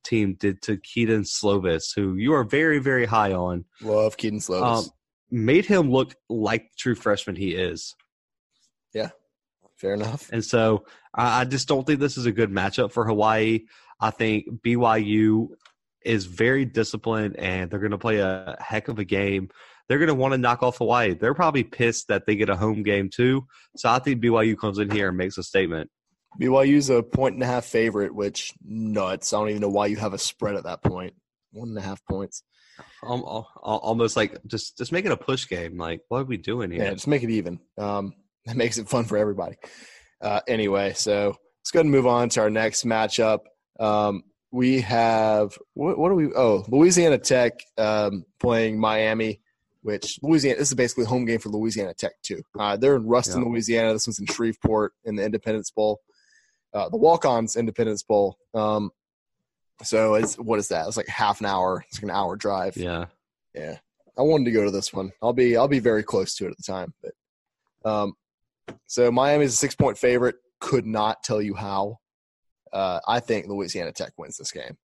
[0.05, 3.65] team did to Kedon Slovis, who you are very, very high on.
[3.83, 4.85] Love Kedon Slovis.
[4.85, 4.91] Um,
[5.31, 7.95] made him look like the true freshman he is.
[8.95, 9.11] Yeah,
[9.77, 10.31] fair enough.
[10.33, 13.61] And so I, I just don't think this is a good matchup for Hawaii.
[14.01, 15.49] I think BYU
[16.05, 19.51] is very disciplined and they're going to play a heck of a game.
[19.89, 21.15] They're going to want to knock off Hawaii.
[21.15, 23.47] They're probably pissed that they get a home game too.
[23.77, 25.91] So I think BYU comes in here and makes a statement.
[26.39, 29.33] BYU's a point and a half favorite, which nuts.
[29.33, 31.15] I don't even know why you have a spread at that point.
[31.53, 32.43] One and a half points.
[33.03, 35.77] Um, al- al- almost like just just make it a push game.
[35.77, 36.85] Like what are we doing here?
[36.85, 37.61] Yeah, just make it even.
[37.77, 38.15] Um,
[38.47, 39.57] that makes it fun for everybody.
[40.21, 43.41] Uh, anyway, so let's go ahead and move on to our next matchup.
[43.79, 46.33] Um, we have what, what do we?
[46.35, 49.41] Oh, Louisiana Tech um, playing Miami,
[49.83, 50.59] which Louisiana.
[50.59, 52.43] This is basically a home game for Louisiana Tech too.
[52.59, 53.49] Uh, they're in Ruston, Yeah.
[53.49, 53.93] Louisiana.
[53.93, 56.01] This one's in Shreveport in the Independence Bowl,
[56.73, 58.39] uh, the Walk-Ons Independence Bowl.
[58.55, 58.91] Um,
[59.83, 60.87] so it's what is that?
[60.87, 61.85] It's like half an hour.
[61.89, 62.77] It's like an hour drive.
[62.77, 63.07] Yeah.
[63.55, 63.79] Yeah,
[64.17, 65.13] I wanted to go to this one.
[65.21, 66.95] I'll be I'll be very close to it at the time.
[67.03, 68.15] But um,
[68.87, 70.37] so Miami's a six point favorite.
[70.61, 71.99] Could not tell you how.
[72.73, 74.77] Uh, I think Louisiana Tech wins this game.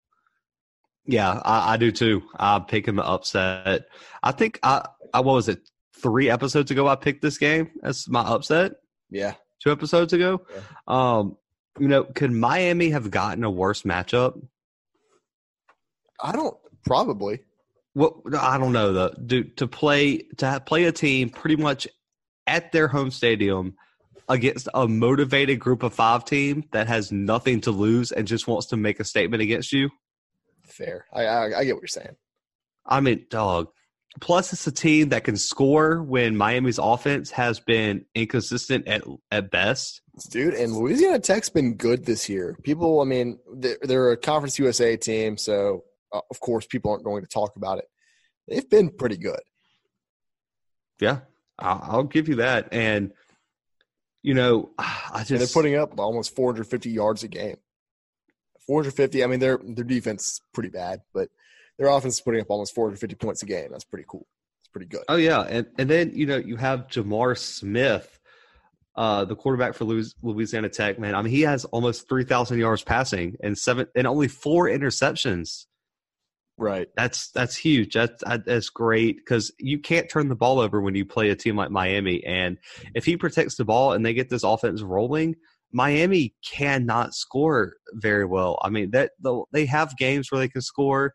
[1.04, 2.22] Yeah, I, I do too.
[2.34, 3.84] I'm picking the upset.
[4.22, 5.60] I think I, I what was it?
[5.98, 8.72] Three episodes ago, I picked this game as my upset.
[9.10, 10.44] Yeah, Two episodes ago.
[10.54, 10.60] Yeah.
[10.86, 11.36] Um,
[11.78, 14.40] you know, could Miami have gotten a worse matchup?
[16.20, 17.40] I don't probably.
[17.94, 19.14] What I don't know though.
[19.24, 21.86] Do to play to play a team pretty much
[22.46, 23.74] at their home stadium
[24.28, 28.66] against a motivated group of five team that has nothing to lose and just wants
[28.66, 29.90] to make a statement against you.
[30.64, 31.06] Fair.
[31.12, 32.16] I I, I get what you're saying.
[32.84, 33.68] I mean, dog.
[34.20, 39.50] Plus, it's a team that can score when Miami's offense has been inconsistent at at
[39.50, 40.00] best.
[40.24, 42.56] Dude, and Louisiana Tech's been good this year.
[42.62, 47.04] People, I mean, they're, they're a Conference USA team, so uh, of course people aren't
[47.04, 47.88] going to talk about it.
[48.48, 49.40] They've been pretty good.
[51.00, 51.20] Yeah,
[51.58, 52.68] I'll, I'll give you that.
[52.72, 53.12] And
[54.22, 57.56] you know, I And they're putting up almost 450 yards a game.
[58.66, 59.22] 450.
[59.22, 61.28] I mean, their their defense is pretty bad, but
[61.78, 63.68] their offense is putting up almost 450 points a game.
[63.70, 64.26] That's pretty cool.
[64.60, 65.04] It's pretty good.
[65.08, 68.15] Oh yeah, and and then you know you have J'Mar Smith,
[68.96, 69.84] uh, the quarterback for
[70.22, 70.98] Louisiana Tech.
[70.98, 74.66] Man, I mean he has almost three thousand yards passing and seven and only four
[74.66, 75.66] interceptions.
[76.58, 76.88] Right.
[76.96, 77.92] That's that's huge.
[77.92, 81.56] That's that's great because you can't turn the ball over when you play a team
[81.56, 82.24] like Miami.
[82.24, 82.56] And
[82.94, 85.34] if he protects the ball and they get this offense rolling,
[85.72, 88.58] Miami cannot score very well.
[88.62, 89.10] I mean that
[89.52, 91.12] they have games where they can score,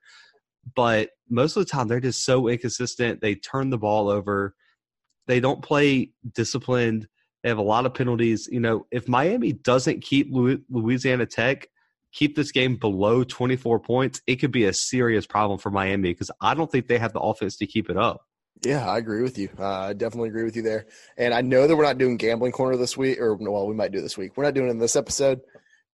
[0.75, 3.21] but most of the time they're just so inconsistent.
[3.21, 4.53] They turn the ball over.
[5.25, 7.07] They don't play disciplined.
[7.43, 8.47] They have a lot of penalties.
[8.51, 11.67] You know, if Miami doesn't keep Louisiana Tech
[12.11, 16.31] keep this game below 24 points, it could be a serious problem for Miami because
[16.41, 18.25] I don't think they have the offense to keep it up.
[18.63, 19.49] Yeah, I agree with you.
[19.57, 20.85] Uh, I definitely agree with you there.
[21.17, 23.91] And I know that we're not doing gambling corner this week, or well, we might
[23.91, 24.33] do this week.
[24.35, 25.39] We're not doing it in this episode,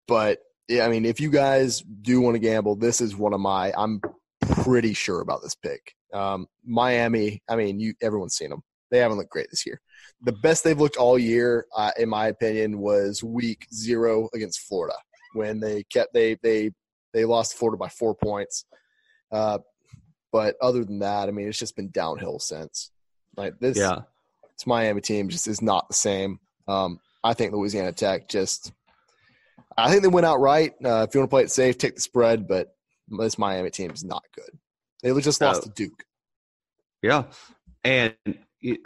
[0.08, 3.40] but yeah, I mean, if you guys do want to gamble, this is one of
[3.40, 3.72] my.
[3.78, 4.02] I'm
[4.42, 5.94] pretty sure about this pick.
[6.12, 7.44] Um, Miami.
[7.48, 8.64] I mean, you everyone's seen them.
[8.90, 9.80] They haven't looked great this year.
[10.22, 14.96] The best they've looked all year, uh, in my opinion, was week zero against Florida
[15.34, 16.72] when they kept they they
[17.14, 18.66] they lost Florida by four points.
[19.32, 19.60] Uh,
[20.32, 22.92] but other than that, I mean, it's just been downhill since.
[23.38, 24.00] Like this, Yeah.
[24.58, 26.40] this Miami team just is not the same.
[26.68, 28.72] Um, I think Louisiana Tech just.
[29.78, 30.72] I think they went out right.
[30.84, 32.48] Uh, if you want to play it safe, take the spread.
[32.48, 32.76] But
[33.10, 34.58] this Miami team is not good.
[35.04, 35.68] They just lost No.
[35.68, 36.04] to Duke.
[37.02, 37.26] Yeah,
[37.84, 38.16] and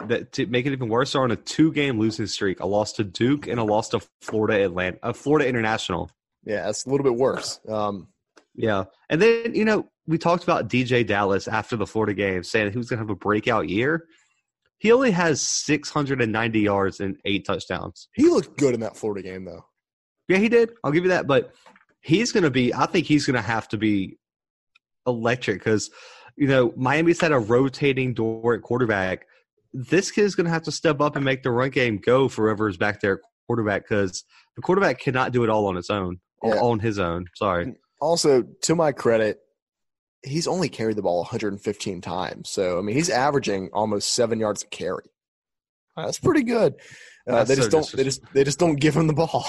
[0.06, 2.60] that, to make it even worse, they're on a two-game losing streak.
[2.60, 6.10] A loss to Duke and a loss to Florida Atlanta, uh, Florida International.
[6.44, 7.60] Yeah, it's a little bit worse.
[7.68, 8.08] Um,
[8.54, 12.72] Yeah, and then you know we talked about DJ Dallas after the Florida game, saying
[12.72, 14.06] he was going to have a breakout year.
[14.78, 18.08] He only has 690 yards and eight touchdowns.
[18.14, 19.66] he looked good in that Florida game, though.
[20.26, 20.72] Yeah, he did.
[20.82, 21.26] I'll give you that.
[21.26, 21.52] But
[22.00, 24.18] he's going to be, I think he's going to have to be
[25.06, 25.90] electric because,
[26.36, 29.26] you know, Miami's had a rotating door at quarterback.
[29.72, 32.28] This kid is going to have to step up and make the run game go
[32.28, 34.24] for whoever's back there at quarterback because
[34.56, 36.54] the quarterback cannot do it all on its own, Yeah.
[36.60, 37.26] on his own.
[37.36, 37.74] Sorry.
[38.00, 39.38] Also, to my credit,
[40.22, 42.50] he's only carried the ball 115 times.
[42.50, 45.04] So, I mean, he's averaging almost seven yards a carry.
[45.96, 46.74] That's pretty good.
[47.28, 47.92] Uh, That's they so just don't.
[47.96, 49.44] They just they just don't give him the ball.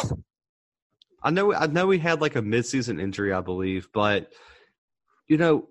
[1.23, 1.53] I know.
[1.53, 4.31] I know he had like a midseason injury, I believe, but
[5.27, 5.69] you know,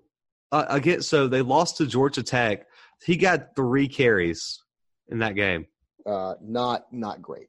[0.51, 2.65] uh, again, so they lost to Georgia Tech.
[3.05, 4.61] He got three carries
[5.09, 5.65] in that game,
[6.05, 7.47] Uh, not not great.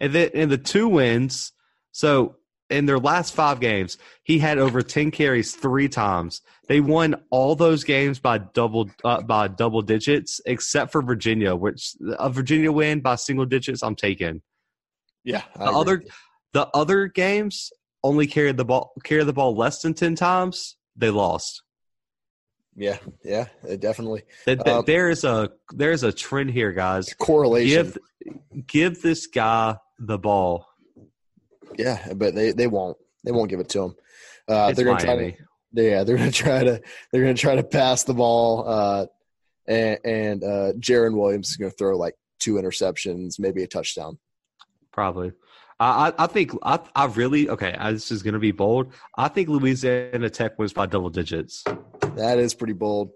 [0.00, 1.52] and then in the two wins.
[1.92, 2.36] So
[2.70, 6.40] in their last five games, he had over ten carries three times.
[6.68, 11.94] They won all those games by double uh, by double digits, except for Virginia, which
[12.18, 13.82] a Virginia win by single digits.
[13.82, 14.40] I'm taking.
[15.24, 16.04] Yeah, The other
[16.52, 17.70] the other games
[18.02, 20.76] only carried the ball carried the ball less than ten times.
[20.96, 21.62] They lost.
[22.76, 26.72] Yeah, yeah, uh, definitely Th- th- Um, there is a there is a trend here,
[26.72, 27.14] guys.
[27.14, 27.84] correlation.
[27.84, 30.66] Give give this guy the ball.
[31.78, 32.96] yeah, but they they won't.
[33.24, 33.94] They won't give it to him.
[34.48, 35.32] Uh, they're gonna try Miami.
[35.74, 35.82] to.
[35.82, 36.80] Yeah, they're gonna try to.
[37.12, 38.68] They're gonna try to pass the ball.
[38.68, 39.06] Uh,
[39.66, 44.18] and and uh, Jarren Williams is gonna throw like two interceptions, maybe a touchdown.
[44.92, 45.32] Probably.
[45.80, 47.74] I, I think I I really okay.
[47.78, 48.92] I, this is going to be bold.
[49.16, 51.64] I think Louisiana Tech wins by double digits.
[52.16, 53.10] That is pretty bold.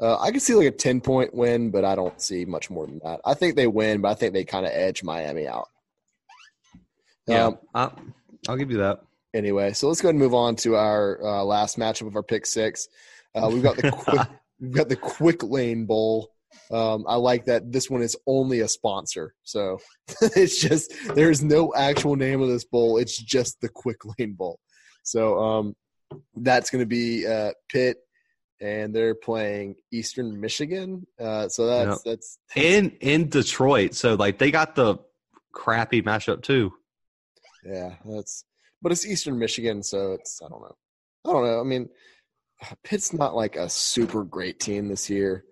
[0.00, 2.86] Uh, I can see like a ten point win, but I don't see much more
[2.86, 3.20] than that.
[3.24, 5.68] I think they win, but I think they kind of edge Miami out.
[7.26, 7.90] Yeah, Um, I,
[8.48, 9.00] I'll give you that.
[9.32, 12.22] anyway, so let's go ahead and move on to our uh, last matchup of our
[12.22, 12.88] pick six.
[13.34, 14.28] Uh, we've got the quick,
[14.60, 16.33] we've got the Quick Lane Bowl.
[16.70, 19.78] Um, I like that this one is only a sponsor, so
[20.20, 22.98] it's just there's no actual name of this bowl.
[22.98, 24.58] It's just the Quick Lane Bowl.
[25.02, 25.76] So um,
[26.36, 27.98] that's going to be uh, Pitt,
[28.60, 31.06] and they're playing Eastern Michigan.
[31.20, 32.12] Uh, so that's Yep.
[32.14, 33.94] that's in in Detroit.
[33.94, 34.96] So like they got the
[35.52, 36.72] crappy matchup too.
[37.64, 38.44] Yeah, that's
[38.82, 40.76] but it's Eastern Michigan, so it's I don't know.
[41.26, 41.60] I don't know.
[41.60, 41.88] I mean,
[42.82, 45.44] Pitt's not like a super great team this year.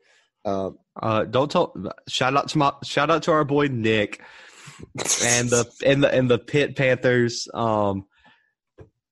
[0.45, 1.75] Um, Uh, don't tell.
[2.09, 4.21] Shout out to my shout out to our boy Nick
[5.25, 7.49] and the and the and the Pitt Panthers.
[7.55, 8.07] Um,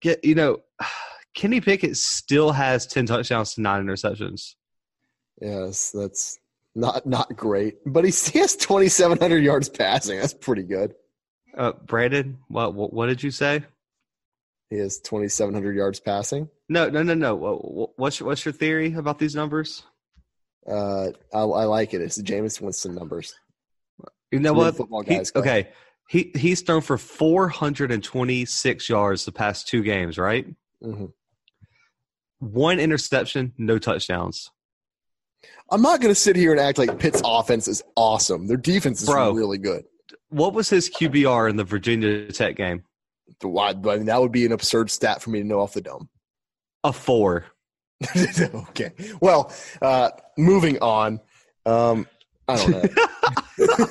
[0.02, 0.58] get you know,
[1.34, 4.54] Kenny Pickett still has ten touchdowns to nine interceptions.
[5.40, 6.38] yes, that's
[6.74, 10.18] not not great, but he, he has twenty seven hundred yards passing.
[10.18, 10.94] That's pretty good.
[11.56, 13.64] Uh, Brandon, what, what what did you say?
[14.68, 16.48] He has twenty seven hundred yards passing.
[16.68, 17.34] No, no, no, no.
[17.34, 19.82] What, what's your, what's your theory about these numbers?
[20.66, 22.00] Uh, I, I like it.
[22.00, 23.34] It's the Jameis Winston numbers.
[24.30, 25.40] You know what football guys go.
[25.40, 25.68] okay,
[26.08, 30.18] he he's thrown for four hundred and twenty six yards the past two games.
[30.18, 30.46] Right,
[30.82, 31.06] hmm
[32.40, 34.50] one interception, no touchdowns.
[35.70, 38.46] I'm not going to sit here and act like Pitt's offense is awesome.
[38.46, 39.32] Their defense is Bro.
[39.32, 39.84] really good.
[40.30, 42.82] What was his QBR in the Virginia Tech game?
[43.42, 43.70] Why?
[43.70, 46.08] I mean, that would be an absurd stat for me to know off the dome.
[46.82, 47.46] A four.
[48.70, 48.92] okay.
[49.20, 51.20] Well, uh, moving on.
[51.66, 52.06] Um,
[52.48, 53.86] I don't know.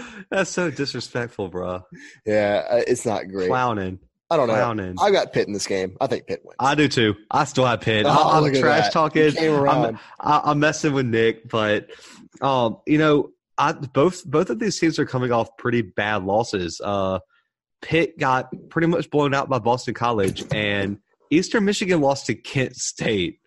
[0.30, 1.84] That's so disrespectful, bro.
[2.24, 3.48] yeah, uh, it's not great.
[3.48, 3.98] Clowning,
[4.30, 4.54] I don't know.
[4.54, 4.96] clowning.
[5.00, 5.96] I got Pitt in this game.
[6.00, 6.56] I think Pitt wins.
[6.58, 7.14] I do too.
[7.30, 8.06] I still have Pitt.
[8.06, 8.92] Oh, I, I'm at trash that.
[8.92, 9.36] talking.
[9.38, 9.98] Around.
[10.20, 11.90] I, I'm messing with Nick, but
[12.40, 16.80] um, you know, I both both of these teams are coming off pretty bad losses.
[16.82, 17.18] Uh,
[17.82, 20.98] Pitt got pretty much blown out by Boston College, and
[21.32, 23.40] Eastern Michigan lost to Kent State.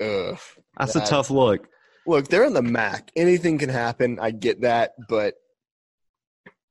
[0.00, 0.38] Ugh.
[0.78, 1.66] That's That- a tough look.
[2.06, 3.10] Look, they're in the MAC.
[3.16, 4.18] Anything can happen.
[4.20, 5.34] I get that, but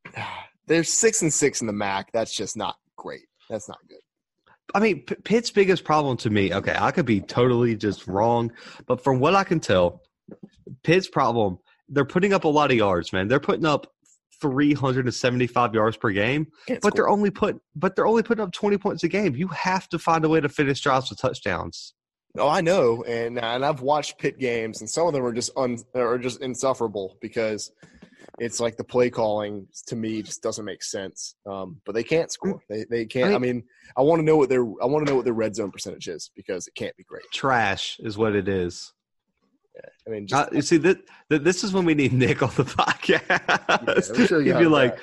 [0.67, 2.12] they're six and six in the MAC.
[2.13, 3.25] That's just not great.
[3.49, 3.99] That's not good.
[4.73, 6.54] I mean, P- Pitt's biggest problem to me.
[6.54, 8.51] Okay, I could be totally just wrong,
[8.88, 10.01] but from what I can tell,
[10.84, 11.60] Pitt's problem.
[11.89, 13.28] They're putting up a lot of yards, man.
[13.28, 13.91] They're putting up
[14.51, 17.05] 375 yards per game, Can't but score.
[17.05, 19.36] they're only put but they're only putting up 20 points a game.
[19.36, 21.93] You have to find a way to finish drives with touchdowns.
[22.38, 25.51] Oh, I know, and and I've watched Pitt games, and some of them are just
[25.55, 27.71] un are just insufferable because
[28.39, 31.36] it's like the play calling to me just doesn't make sense.
[31.49, 32.62] Um, but they can't score.
[32.69, 33.31] They they can't.
[33.31, 33.63] I I mean,
[33.97, 36.08] I want to know what their I want to know what their red zone percentage
[36.08, 37.23] is because it can't be great.
[37.34, 38.91] Trash is what it is.
[40.08, 42.64] I mean, just, Uh, you see that this is when we need Nick on the
[42.64, 44.18] podcast.
[44.18, 45.02] we should've he'd be like, that.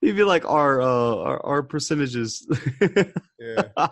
[0.00, 2.46] he'd be like our uh, our, our percentages.
[3.38, 3.62] yeah.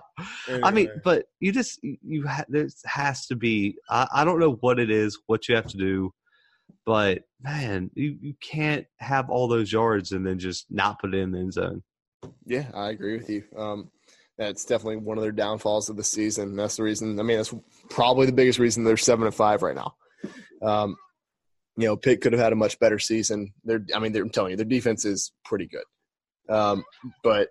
[0.62, 3.76] I mean, but you just you ha- there has to be.
[3.88, 6.12] I, I don't know what it is, what you have to do,
[6.86, 11.18] but man, you, you can't have all those yards and then just not put it
[11.18, 11.82] in the end zone.
[12.44, 13.44] Yeah, I agree with you.
[13.56, 13.90] Um,
[14.36, 16.56] that's definitely one of their downfalls of the season.
[16.56, 17.18] That's the reason.
[17.18, 17.54] I mean, that's
[17.88, 19.94] probably the biggest reason they're seven and five right now.
[20.62, 20.96] Um,
[21.76, 23.52] you know, Pitt could have had a much better season.
[23.64, 25.84] They're, I mean, they're, I'm telling you, their defense is pretty good,
[26.54, 26.84] um,
[27.22, 27.48] but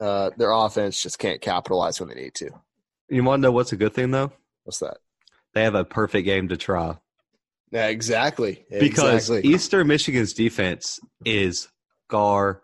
[0.00, 2.50] uh, their offense just can't capitalize when they need to.
[3.08, 4.32] You want to know what's a good thing though?
[4.64, 4.98] What's that?
[5.54, 6.96] They have a perfect game to try
[7.70, 8.64] Yeah, exactly.
[8.70, 9.50] because exactly.
[9.50, 11.68] Eastern Michigan's defense is
[12.08, 12.60] garbage.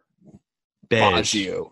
[0.90, 1.70] Baggio.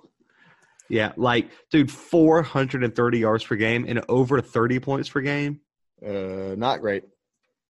[0.89, 5.61] Yeah, like dude, 430 yards per game and over 30 points per game.
[6.05, 7.05] Uh, not great.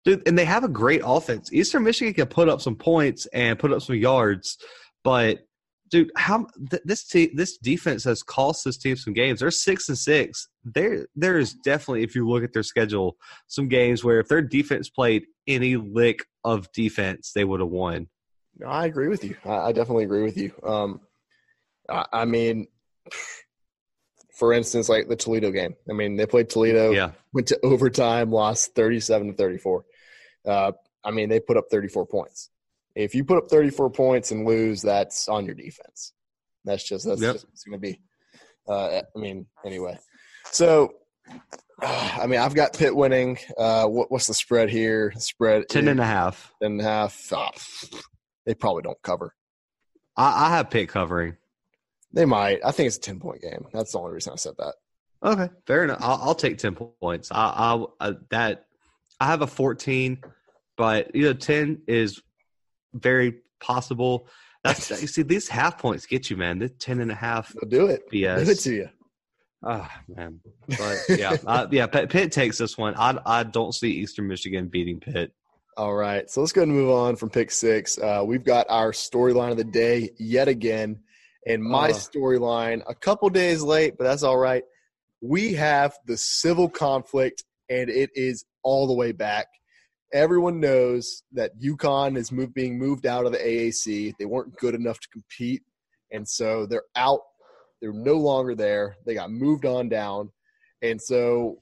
[0.04, 1.52] Dude, and they have a great offense.
[1.52, 4.58] Eastern Michigan can put up some points and put up some yards,
[5.04, 5.40] but
[5.90, 9.40] dude, how th- this te- this defense has cost this team some games.
[9.40, 10.48] They're six and six.
[10.64, 14.42] There, there is definitely, if you look at their schedule, some games where if their
[14.42, 18.08] defense played any lick of defense, they would have won.
[18.66, 19.36] I agree with you.
[19.44, 20.52] I, I definitely agree with you.
[20.66, 21.00] Um,
[21.88, 22.66] I, I mean,
[24.36, 25.76] for instance, like the Toledo game.
[25.88, 29.84] I mean, they played Toledo, Yeah, went to overtime, lost thirty-seven to thirty-four.
[30.46, 30.72] Uh,
[31.04, 32.50] I mean, they put up thirty-four points.
[32.94, 36.12] If you put up thirty-four points and lose, that's on your defense.
[36.64, 37.32] That's just that's Yep.
[37.34, 38.00] just it's going to be.
[38.68, 39.98] Uh, I mean, anyway.
[40.52, 40.92] So,
[41.80, 43.38] I mean, I've got Pitt winning.
[43.58, 45.12] Uh, what, what's the spread here?
[45.18, 46.52] Spread 10 and a half.
[46.62, 47.32] 10 and half.
[47.32, 47.50] Ah,
[48.46, 49.34] they probably don't cover.
[50.16, 51.36] I, I have Pitt covering.
[52.12, 52.60] They might.
[52.64, 53.66] I think it's a ten point game.
[53.72, 54.74] That's the only reason I said that.
[55.24, 55.98] Okay, fair enough.
[56.00, 57.30] I'll, I'll take ten points.
[57.32, 58.66] I, I, I that
[59.22, 60.18] I have a fourteen,
[60.76, 62.20] but you know ten is
[62.92, 64.26] very possible.
[64.64, 66.58] That's you see these half points get you, man.
[66.58, 68.02] This ten and a half They'll do it.
[68.12, 68.38] BS.
[68.40, 68.88] Give it to you.
[69.64, 71.86] Ah man, but yeah, uh, yeah.
[71.86, 72.94] Pitt, Pitt takes this one.
[72.96, 75.32] I I don't see Eastern Michigan beating Pitt.
[75.76, 76.28] All right.
[76.28, 77.96] So let's go and move on from pick six.
[77.96, 80.98] Uh, we've got our storyline of the day yet again.
[81.46, 81.92] And my Uh.
[81.92, 84.64] storyline, a couple days late, but that's all right.
[85.20, 89.46] We have the civil conflict, and it is all the way back.
[90.12, 94.14] Everyone knows that UConn is move, being moved out of the AAC.
[94.18, 95.62] They weren't good enough to compete,
[96.10, 97.20] and so they're out.
[97.80, 98.96] They're no longer there.
[99.06, 100.30] They got moved on down.
[100.82, 101.58] And so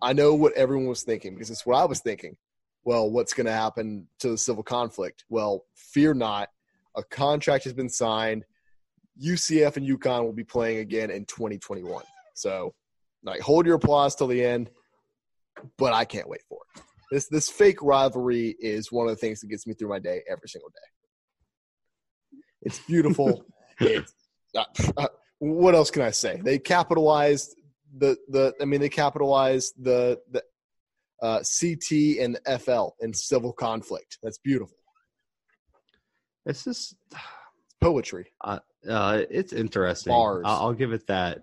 [0.00, 2.36] I know what everyone was thinking because it's what I was thinking
[2.84, 5.24] well, what's going to happen to the civil conflict?
[5.28, 6.48] Well, fear not.
[6.96, 8.44] A contract has been signed.
[9.22, 12.02] UCF and UConn will be playing again in 2021.
[12.34, 12.74] So,
[13.24, 14.70] like, hold your applause till the end,
[15.78, 16.82] but I can't wait for it.
[17.10, 20.22] This this fake rivalry is one of the things that gets me through my day
[20.28, 22.38] every single day.
[22.62, 23.44] It's beautiful.
[23.80, 24.14] it's
[24.56, 24.64] uh,
[24.96, 26.40] uh, what else can I say?
[26.42, 27.56] They capitalized
[27.98, 28.54] the the.
[28.60, 30.42] I mean, they capitalized the the
[31.22, 34.18] uh, CT and the FL in civil conflict.
[34.22, 34.76] That's beautiful.
[36.46, 37.20] It's just It's
[37.80, 38.32] poetry.
[38.40, 40.12] uh, it's interesting.
[40.12, 40.42] Bars.
[40.46, 41.42] I'll, I'll give it that.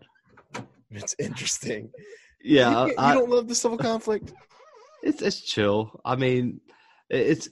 [0.92, 1.92] It's interesting.
[2.44, 4.34] Yeah, you, you I- don't love the civil conflict.
[5.02, 5.98] It's it's chill.
[6.04, 6.60] I mean,
[7.10, 7.48] it's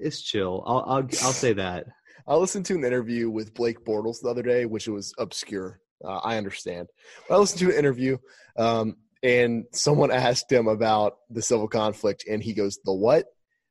[0.00, 0.64] it's chill.
[0.66, 1.84] I'll I'll I'll say that.
[2.26, 5.80] I listened to an interview with Blake Bortles the other day, which was obscure.
[6.02, 6.88] Uh, I understand.
[7.28, 8.16] But I listened to an interview,
[8.56, 13.26] um, and someone asked him about the civil conflict, and he goes, "The what?"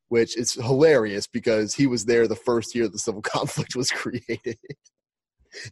[0.09, 4.59] Which is hilarious because he was there the first year the civil conflict was created.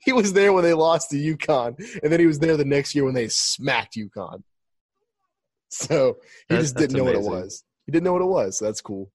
[0.02, 2.96] he was there when they lost to UConn, and then he was there the next
[2.96, 4.42] year when they smacked UConn.
[5.72, 6.18] So
[6.48, 7.64] he That- just didn't know what it was.
[7.86, 8.58] He didn't know what it was.
[8.58, 9.12] So that's cool.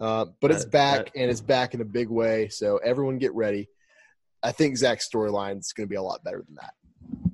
[0.00, 2.48] Uh, but it's back, and it's back in a big way.
[2.48, 3.68] So everyone get ready.
[4.42, 6.74] I think Zach's storyline is going to be a lot better than that.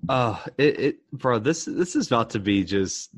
[0.08, 3.10] Uh it, it bro, this this is about to be just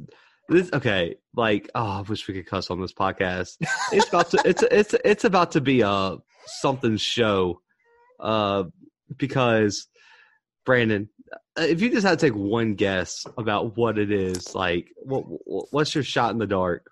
[0.49, 3.57] This okay, like oh, I wish we could cuss on this podcast.
[3.91, 6.17] It's about to it's it's it's about to be a
[6.47, 7.61] something show,
[8.21, 8.65] uh,
[9.17, 9.87] because
[10.67, 11.09] Brandon,
[11.57, 15.23] if you just had to take one guess about what it is, like what
[15.73, 16.91] what's your shot in the dark?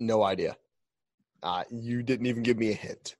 [0.00, 0.56] No idea.
[1.42, 3.16] Uh, you didn't even give me a hint.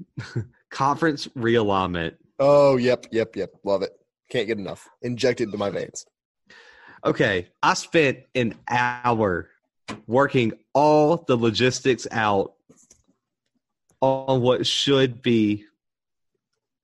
[0.70, 2.14] Conference realignment.
[2.38, 3.50] Oh, yep, yep, yep.
[3.64, 3.92] Love it.
[4.30, 4.88] Can't get enough.
[5.02, 6.06] Injected into my veins.
[7.04, 9.48] Okay, I spent an hour
[10.06, 12.54] working all the logistics out
[14.00, 15.64] on what should be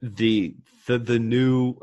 [0.00, 0.54] the
[0.86, 1.76] the, the new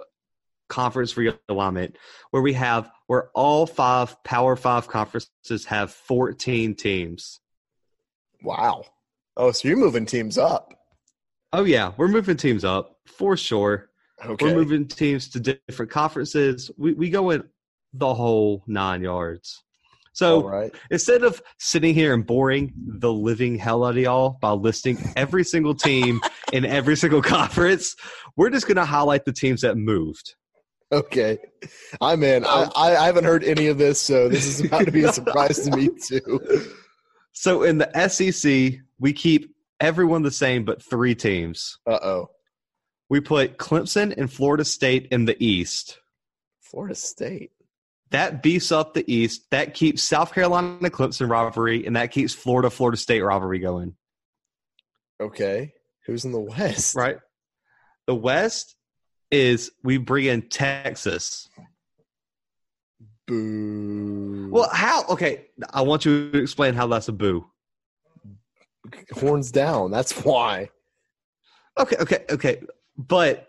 [0.72, 1.96] conference realignment
[2.32, 7.42] where we have where all five power five conferences have 14 teams.
[8.42, 8.86] Wow.
[9.36, 10.74] Oh so you're moving teams up.
[11.52, 11.92] Oh yeah.
[11.98, 13.90] We're moving teams up for sure.
[14.24, 14.46] Okay.
[14.46, 16.72] we're moving teams to different conferences.
[16.78, 17.44] We, we go in
[17.94, 19.62] the whole nine yards.
[20.14, 20.74] So right.
[20.90, 25.44] instead of sitting here and boring the living hell out of y'all by listing every
[25.44, 26.22] single team
[26.54, 27.96] in every single conference,
[28.38, 30.36] we're just going to highlight the teams that moved.
[30.92, 31.38] Okay,
[32.02, 32.44] I'm in.
[32.46, 35.14] I, I I haven't heard any of this, so this is about to be a
[35.14, 36.40] surprise to me too.
[37.32, 41.78] So in the SEC, we keep everyone the same but three teams.
[41.88, 42.32] Uh oh.
[43.10, 46.00] We put Clemson and Florida State in the East.
[46.62, 47.52] Florida State.
[48.12, 49.50] That beefs up the East.
[49.52, 53.96] That keeps South Carolina Clemson rivalry, and that keeps Florida Florida State rivalry going.
[55.22, 55.74] Okay.
[56.06, 56.96] Who's in the West?
[56.96, 57.18] Right.
[58.08, 58.76] The West
[59.32, 61.50] is we bring in Texas.
[63.28, 64.50] Boo.
[64.52, 65.06] Well, how?
[65.06, 67.46] Okay, I want you to explain how that's a boo.
[69.14, 69.92] horns down.
[69.92, 70.70] That's why.
[71.80, 72.62] Okay, okay, okay.
[72.98, 73.48] But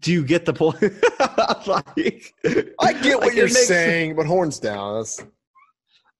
[0.00, 0.80] do you get the point?
[1.66, 2.34] like,
[2.80, 4.98] I get what like, you're saying, but horns down.
[4.98, 5.22] That's,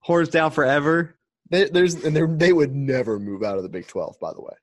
[0.03, 1.15] Horns down forever.
[1.51, 4.19] they, there's and they would never move out of the Big Twelve.
[4.19, 4.53] By the way,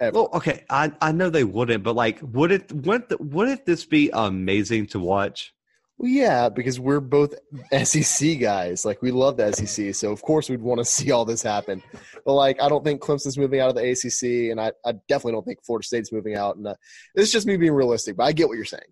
[0.00, 0.14] ever.
[0.14, 2.72] Well, okay, I I know they wouldn't, but like, would it?
[2.72, 5.52] Wouldn't wouldn't this be amazing to watch?
[5.96, 7.34] Well, yeah, because we're both
[7.84, 8.84] SEC guys.
[8.84, 11.82] Like we love the SEC, so of course we'd want to see all this happen.
[12.24, 15.32] But like, I don't think Clemson's moving out of the ACC, and I, I definitely
[15.32, 16.56] don't think Florida State's moving out.
[16.56, 16.74] And uh,
[17.14, 18.82] it's just me being realistic, but I get what you're saying.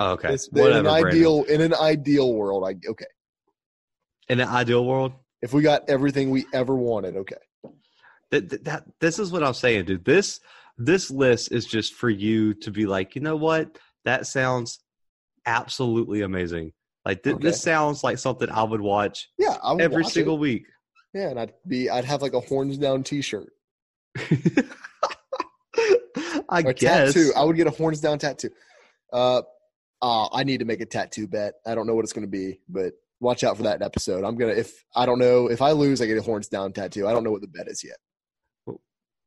[0.00, 0.78] Oh, okay, It's, in whatever.
[0.78, 1.10] an Brandon.
[1.10, 3.06] ideal, in an ideal world, I okay.
[4.28, 5.12] in an ideal world,
[5.42, 7.36] If we got everything we ever wanted, okay.
[8.30, 10.04] That, that that this is what I'm saying, dude.
[10.04, 10.40] This
[10.78, 13.78] this list is just for you to be like, you know what?
[14.04, 14.80] That sounds
[15.46, 16.72] absolutely amazing.
[17.04, 20.40] Like th- this sounds like something I would watch Yeah, would every watch single It.
[20.40, 20.66] week.
[21.14, 23.50] Yeah, and I'd be, I'd have like a horns down T-shirt
[26.48, 27.14] I or guess.
[27.14, 27.32] tattoo.
[27.36, 28.50] I would get a horns down tattoo.
[29.12, 29.42] Uh,
[30.02, 31.54] uh, I need to make a tattoo bet.
[31.66, 34.24] I don't know what it's going to be, but watch out for that episode.
[34.24, 37.06] I'm gonna if I don't know if I lose, I get a horns down tattoo.
[37.06, 37.96] I don't know what the bet is yet.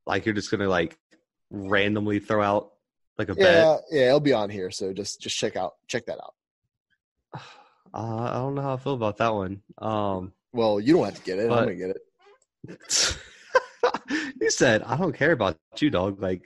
[0.09, 0.97] Like you're just gonna like
[1.51, 2.71] randomly throw out
[3.19, 4.71] like a Yeah, yeah, it'll be on here.
[4.71, 6.33] So just just check out check that out.
[7.91, 9.63] Uh, I don't know how I feel about that one.
[9.79, 11.49] Um, Well, you don't have to get it.
[11.49, 11.97] But- I'm gonna get
[12.67, 13.17] it.
[14.39, 16.21] you said I don't care about you, dog.
[16.21, 16.43] Like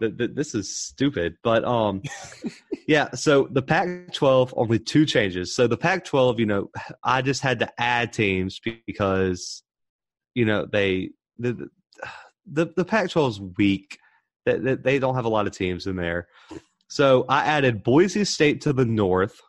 [0.00, 1.36] th- th- this is stupid.
[1.42, 2.02] But um,
[2.86, 3.10] yeah.
[3.14, 5.52] So the Pac-12 only two changes.
[5.52, 6.70] So the Pac-12, you know,
[7.02, 9.64] I just had to add teams because
[10.34, 11.68] you know they the
[12.50, 13.98] the the Pac-12 is weak.
[14.46, 16.28] That they, they don't have a lot of teams in there.
[16.88, 19.40] So I added Boise State to the North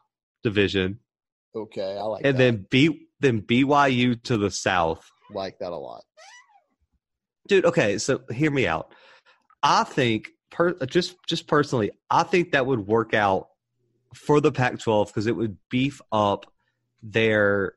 [0.43, 0.99] Division,
[1.55, 2.37] Okay, I like and that.
[2.37, 5.09] then B then BYU to the South.
[5.33, 6.03] like that a lot.
[7.47, 8.93] dude okay so hear me out
[9.63, 13.47] i think per, just just personally i think that would work out
[14.13, 16.45] for the pac 12 because it would beef up
[17.01, 17.73] their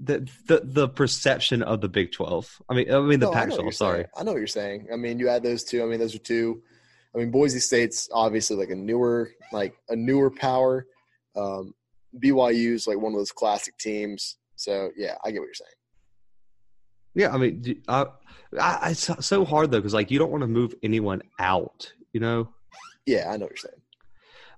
[0.00, 3.72] the, the the perception of the big 12 i mean i mean the No, Pac-12.
[3.74, 4.06] sorry saying.
[4.16, 4.88] I know what you're saying.
[4.92, 5.82] I mean, you add those two.
[5.82, 6.62] I mean, those are two.
[7.14, 10.86] I mean, Boise State's obviously like a newer, like a newer power.
[11.36, 11.74] Um,
[12.18, 14.36] BYU's like one of those classic teams.
[14.56, 15.78] So yeah, I get what you're saying.
[17.14, 18.06] yeah i mean I,
[18.60, 22.20] I, it's so hard though because like you don't want to move anyone out you
[22.20, 22.48] know
[23.06, 23.82] Yeah, I know what you're saying.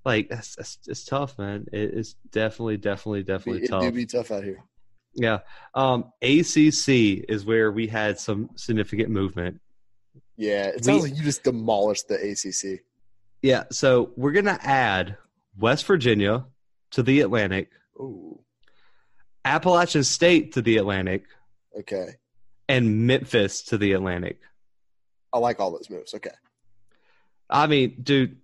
[0.04, 4.06] like that's, that's it's tough man it, it's definitely definitely definitely It tough do be
[4.06, 4.64] tough out here.
[5.16, 5.38] Yeah
[5.74, 9.60] um acc is where we had some significant movement
[10.36, 12.84] Yeah, it We- sounds like you just demolished the ACC.
[13.42, 15.16] Yeah, so we're gonna add
[15.58, 16.44] West Virginia
[16.90, 18.38] to the Atlantic, Ooh,
[19.44, 21.24] Appalachian State to the Atlantic,
[21.78, 22.16] okay.
[22.68, 24.38] and Memphis to the Atlantic.
[25.32, 26.14] I like all those moves.
[26.14, 26.30] Okay.
[27.48, 28.38] I mean, dude,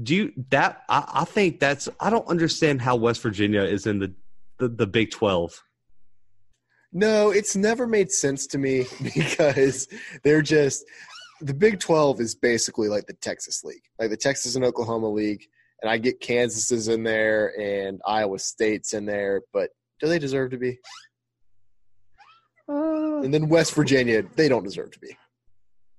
[0.00, 0.82] do you that?
[0.88, 1.88] I, I think that's.
[1.98, 4.12] I don't understand how West Virginia is in the
[4.58, 5.62] the, the Big Twelve.
[6.92, 9.88] No, it's never made sense to me because
[10.22, 10.84] they're just
[11.40, 15.44] the Big 12 is basically like the Texas League, like the Texas and Oklahoma League.
[15.82, 19.70] And I get Kansas is in there and Iowa State's in there, but
[20.00, 20.78] do they deserve to be?
[22.68, 25.16] Uh, And then West Virginia, they don't deserve to be.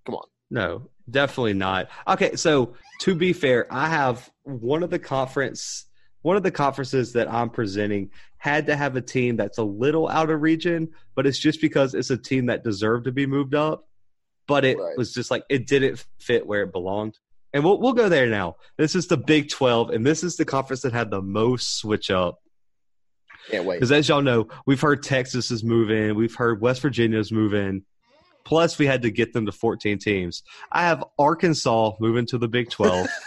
[0.05, 0.25] Come on.
[0.49, 1.89] No, definitely not.
[2.07, 5.85] Okay, so to be fair, I have one of the conference
[6.23, 10.09] one of the conferences that I'm presenting had to have a team that's a little
[10.09, 13.53] out of region, but it's just because it's a team that deserved to be moved
[13.53, 13.87] up.
[14.47, 14.97] But it Right.
[14.97, 17.17] was just like it didn't fit where it belonged.
[17.53, 18.55] And we'll we'll go there now.
[18.77, 22.09] This is the Big 12 and this is the conference that had the most switch
[22.09, 22.39] up.
[23.51, 23.75] Can't wait.
[23.75, 27.83] Because as y'all know, we've heard Texas is moving, we've heard West Virginia's moving.
[28.45, 30.43] Plus, we had to get them to 14 teams.
[30.71, 33.07] I have Arkansas moving to the Big 12.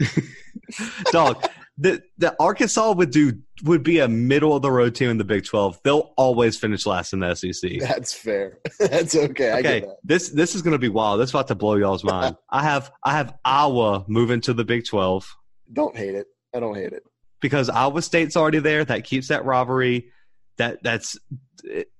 [1.12, 1.44] Dog,
[1.78, 3.32] the the Arkansas would do
[3.64, 5.80] would be a middle of the road team in the Big 12.
[5.84, 7.70] They'll always finish last in the SEC.
[7.80, 8.58] That's fair.
[8.78, 9.50] That's okay.
[9.50, 9.96] I Okay, get that.
[10.04, 11.20] this this is going to be wild.
[11.20, 12.36] This is about to blow y'all's mind.
[12.50, 15.34] I have I have Iowa moving to the Big 12.
[15.72, 16.26] Don't hate it.
[16.54, 17.02] I don't hate it.
[17.40, 18.84] because Iowa State's already there.
[18.84, 20.10] That keeps that rivalry.
[20.58, 21.16] That that's
[21.64, 21.90] it,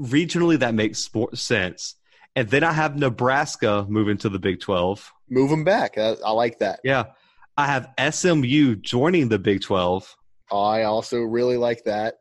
[0.00, 1.94] regionally that makes sport sense.
[2.36, 5.12] And then I have Nebraska moving to the Big Twelve.
[5.30, 5.96] Move them back.
[5.98, 6.80] I, I like that.
[6.82, 7.04] Yeah,
[7.56, 10.14] I have SMU joining the Big Twelve.
[10.50, 12.16] I also really like that.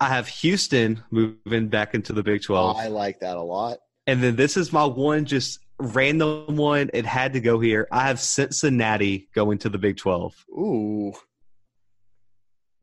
[0.00, 2.76] I have Houston moving back into the Big Twelve.
[2.76, 3.78] I like that a lot.
[4.06, 6.90] And then this is my one just random one.
[6.92, 7.88] It had to go here.
[7.90, 10.34] I have Cincinnati going to the Big Twelve.
[10.50, 11.12] Ooh.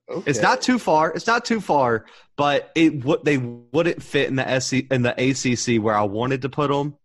[0.09, 0.30] Okay.
[0.30, 1.12] It's not too far.
[1.14, 2.05] It's not too far,
[2.36, 6.41] but it what they wouldn't fit in the SC in the ACC where I wanted
[6.41, 6.97] to put them.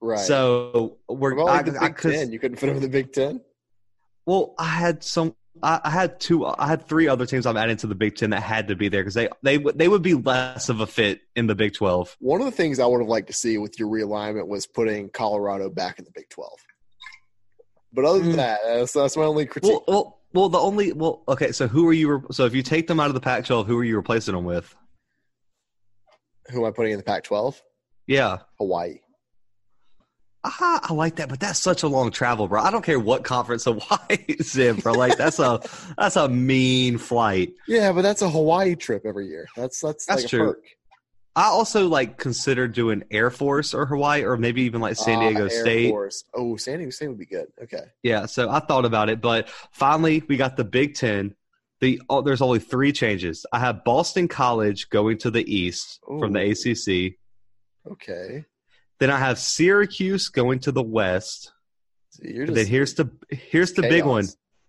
[0.00, 0.18] right.
[0.20, 2.30] So we're about like I, the Big could- Ten.
[2.32, 3.40] You couldn't fit them in the Big Ten.
[4.26, 5.34] Well, I had some.
[5.62, 6.44] I, I had two.
[6.46, 8.88] I had three other teams I'm adding to the Big Ten that had to be
[8.88, 11.74] there because they they would they would be less of a fit in the Big
[11.74, 12.16] Twelve.
[12.18, 15.10] One of the things I would have liked to see with your realignment was putting
[15.10, 16.58] Colorado back in the Big Twelve.
[17.92, 18.36] But other than Mm.
[18.36, 19.70] that, that's, that's my only critique.
[19.70, 21.52] Well, well, well, the only well, okay.
[21.52, 22.16] So who are you?
[22.16, 24.44] re- So if you take them out of the Pac-12, who are you replacing them
[24.44, 24.74] with?
[26.50, 27.60] Who am I putting in the Pac-12?
[28.08, 28.98] Yeah, Hawaii.
[30.44, 32.60] I like that, but that's such a long travel, bro.
[32.60, 34.92] I don't care what conference Hawaii's in, bro.
[34.92, 35.60] Like that's a
[35.96, 37.54] that's a mean flight.
[37.66, 39.46] Yeah, but that's a Hawaii trip every year.
[39.56, 40.50] That's that's, That's like true.
[40.50, 40.64] a perk.
[41.36, 45.22] I also like consider doing Air Force or Hawaii or maybe even like San Ah,
[45.28, 45.88] Diego Air State.
[45.90, 46.24] Force.
[46.32, 47.46] Oh, San Diego State would be good.
[47.62, 47.82] Okay.
[48.02, 51.34] Yeah, so I thought about it, but finally we got the Big Ten.
[51.80, 53.44] The oh, there's only three changes.
[53.52, 57.16] I have Boston College going to the East from the ACC.
[57.90, 58.44] Okay.
[59.04, 61.52] Then I have Syracuse going to the West.
[62.08, 64.24] So then here's the here's the big one.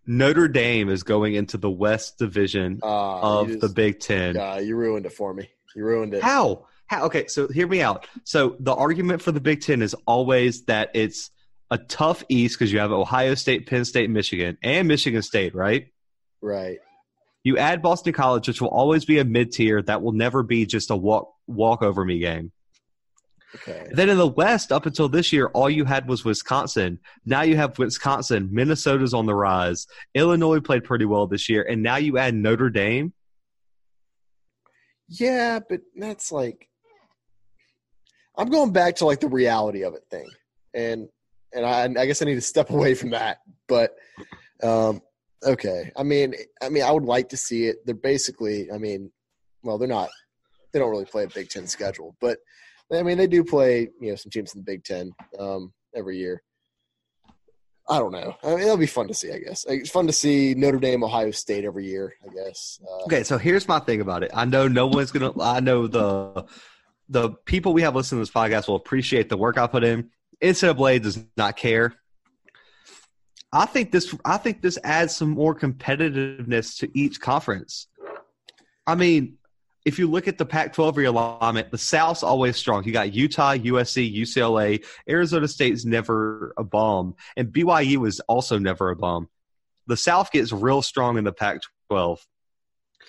[0.05, 4.36] Notre Dame is going into the West Division Ah, of you the Big Ten.
[4.36, 5.49] Yeah, you ruined it for me.
[5.73, 6.21] You ruined it.
[6.21, 6.65] How?
[6.88, 7.05] How?
[7.05, 8.07] Okay, so hear me out.
[8.25, 11.31] So the argument for the Big Ten is always that it's
[11.71, 15.93] a tough East because you have Ohio State, Penn State, Michigan, and Michigan State, right?
[16.41, 16.79] Right.
[17.45, 19.81] You add Boston College, which will always be a mid tier.
[19.81, 22.51] That will never be just a walk walk over me game.
[23.53, 23.87] Okay.
[23.91, 26.99] Then in the West, up until this year, all you had was Wisconsin.
[27.25, 28.49] Now you have Wisconsin.
[28.51, 29.87] Minnesota's on the rise.
[30.13, 33.13] Illinois played pretty well this year, and now you add Notre Dame.
[35.07, 36.67] Yeah, but that's like
[38.37, 40.27] I'm going back to like the reality of it thing,
[40.73, 41.07] and
[41.53, 43.39] and I, I guess I need to step away from that.
[43.67, 43.95] But
[44.63, 45.01] um,
[45.43, 47.85] okay, I mean, I mean, I would like to see it.
[47.85, 49.11] They're basically, I mean,
[49.63, 50.09] well, they're not.
[50.73, 52.39] They don't really play a Big Ten schedule, but
[52.93, 56.17] I mean, they do play you know some teams in the Big Ten um, every
[56.17, 56.41] year.
[57.88, 58.36] I don't know.
[58.43, 59.31] I mean, it'll be fun to see.
[59.31, 62.15] I guess it's fun to see Notre Dame, Ohio State every year.
[62.23, 62.79] I guess.
[62.83, 64.31] Uh, Okay, so here's my thing about it.
[64.33, 65.39] I know no one's gonna.
[65.39, 66.45] I know the
[67.09, 70.09] the people we have listening to this podcast will appreciate the work I put in.
[70.41, 71.93] NCAA does not care.
[73.53, 74.13] I think this.
[74.25, 77.88] I think this adds some more competitiveness to each conference.
[78.88, 79.38] I mean,
[79.86, 82.83] if you look at the Pac-12 realignment, the South's always strong.
[82.83, 88.89] You got Utah, USC, UCLA, Arizona State's never a bomb, and BYU is also never
[88.89, 89.29] a bomb.
[89.86, 92.19] The South gets real strong in the Pac-12.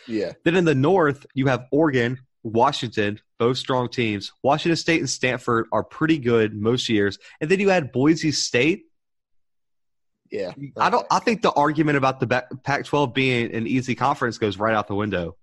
[0.07, 0.33] yeah.
[0.45, 4.33] Then in the North, you have Oregon, Washington, both strong teams.
[4.43, 8.85] Washington State and Stanford are pretty good most years, and then you add Boise State.
[10.31, 10.53] Yeah.
[10.77, 11.07] I don't.
[11.11, 14.89] I think the argument about the Pac- Pac-12 being an easy conference goes right out
[14.89, 15.37] the window.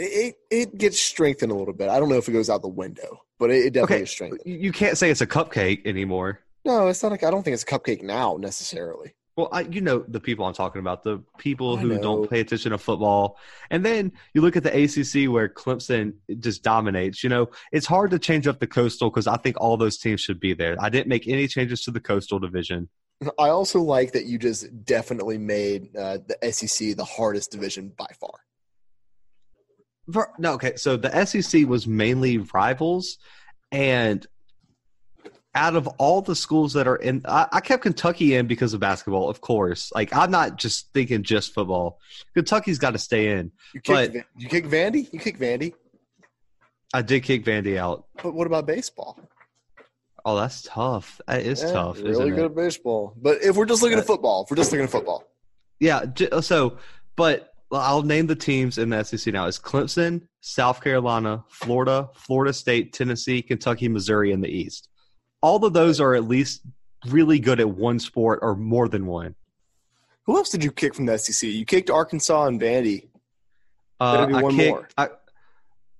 [0.00, 1.88] It, it gets strengthened a little bit.
[1.88, 4.02] I don't know if it goes out the window, but it, it definitely Okay.
[4.04, 4.42] is strengthened.
[4.44, 6.40] You you can't say it's a cupcake anymore.
[6.64, 7.10] No, it's not.
[7.12, 9.14] Like, I don't think it's a cupcake now necessarily.
[9.36, 12.72] Well, I, you know the people I'm talking about, the people who don't pay attention
[12.72, 13.38] to football.
[13.70, 17.22] And then you look at the ACC where Clemson just dominates.
[17.22, 20.20] You know, it's hard to change up the Coastal because I think all those teams
[20.20, 20.76] should be there.
[20.80, 22.88] I didn't make any changes to the Coastal division.
[23.38, 28.08] I also like that you just definitely made uh, the SEC the hardest division by
[28.20, 28.30] far.
[30.38, 30.76] No, okay.
[30.76, 33.18] So the SEC was mainly rivals,
[33.70, 34.26] and
[35.54, 38.80] out of all the schools that are in, I, I kept Kentucky in because of
[38.80, 39.90] basketball, of course.
[39.94, 41.98] Like I'm not just thinking just football.
[42.34, 43.50] Kentucky's got to stay in.
[43.74, 45.12] You kicked, But- you kick Vandy?
[45.12, 45.74] You kick Vandy?
[46.94, 48.06] I did kick Vandy out.
[48.22, 49.18] But what about baseball?
[50.24, 51.20] Oh, that's tough.
[51.26, 51.96] That is Yeah, tough.
[51.98, 52.44] Really isn't good it?
[52.46, 53.14] at baseball.
[53.16, 55.24] But if we're just looking at Uh, football, if we're just looking at football,
[55.80, 56.04] Yeah.
[56.40, 56.78] So,
[57.16, 59.46] but I'll name the teams in the SEC now.
[59.46, 64.88] It's Clemson, South Carolina, Florida, Florida State, Tennessee, Kentucky, Missouri in the East.
[65.42, 66.62] All of those are at least
[67.06, 69.34] really good at one sport or more than one.
[70.24, 71.48] who else did you kick from the SEC?
[71.48, 73.08] You kicked Arkansas and Vandy.
[74.00, 75.08] Uh, be I one kicked, I,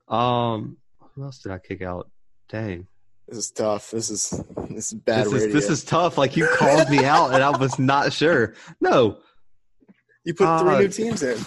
[0.08, 0.76] um,
[1.14, 2.10] who else did I kick out?
[2.48, 2.86] Dang.
[3.28, 3.90] This is tough.
[3.90, 6.16] This is this is bad This is, this is tough.
[6.16, 8.54] Like you called me out and I was not sure.
[8.80, 9.18] No.
[10.24, 11.38] You put three uh, new teams in.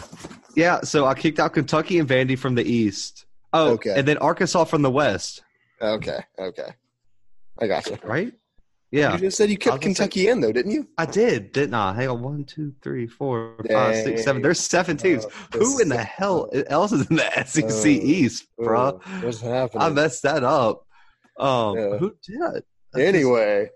[0.56, 0.82] Yeah.
[0.82, 3.26] So I kicked out Kentucky and Vandy from the East.
[3.54, 3.94] Oh, Okay.
[3.98, 5.44] and then Arkansas from the West.
[5.82, 6.74] Okay, okay,
[7.60, 7.98] I got you.
[8.04, 8.32] Right?
[8.92, 9.14] Yeah.
[9.14, 10.88] You just said you kept gonna say- Kentucky in though, didn't you?
[10.98, 11.94] I did, didn't I?
[11.94, 14.42] Hang on, one, two, three, four, five, six, seven.
[14.42, 14.44] Dang.
[14.44, 15.26] There's seven teams.
[15.26, 18.88] Uh, Who in the hell else is in the SEC Uh, East, bro?
[18.88, 18.92] uh,
[19.22, 19.82] What's happening?
[19.84, 20.86] I messed that up.
[21.40, 21.98] Um, Yeah.
[21.98, 22.64] who did?
[22.98, 23.70] Anyway,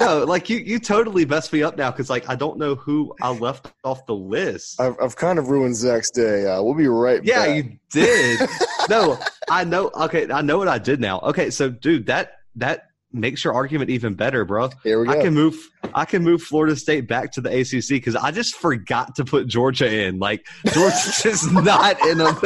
[0.00, 3.14] no, like you, you totally messed me up now because like I don't know who
[3.22, 4.80] I left off the list.
[4.80, 6.46] I've, I've kind of ruined Zach's day.
[6.46, 7.28] Uh, we'll be right back.
[7.28, 7.56] yeah, back.
[7.56, 8.40] you did.
[8.90, 9.90] no, I know.
[9.94, 11.20] Okay, I know what I did now.
[11.20, 14.70] Okay, so dude, that that makes your argument even better, bro.
[14.82, 15.12] Here we go.
[15.12, 15.56] I can move.
[15.94, 19.46] I can move Florida State back to the ACC because I just forgot to put
[19.46, 20.18] Georgia in.
[20.18, 22.36] Like Georgia's just not in them.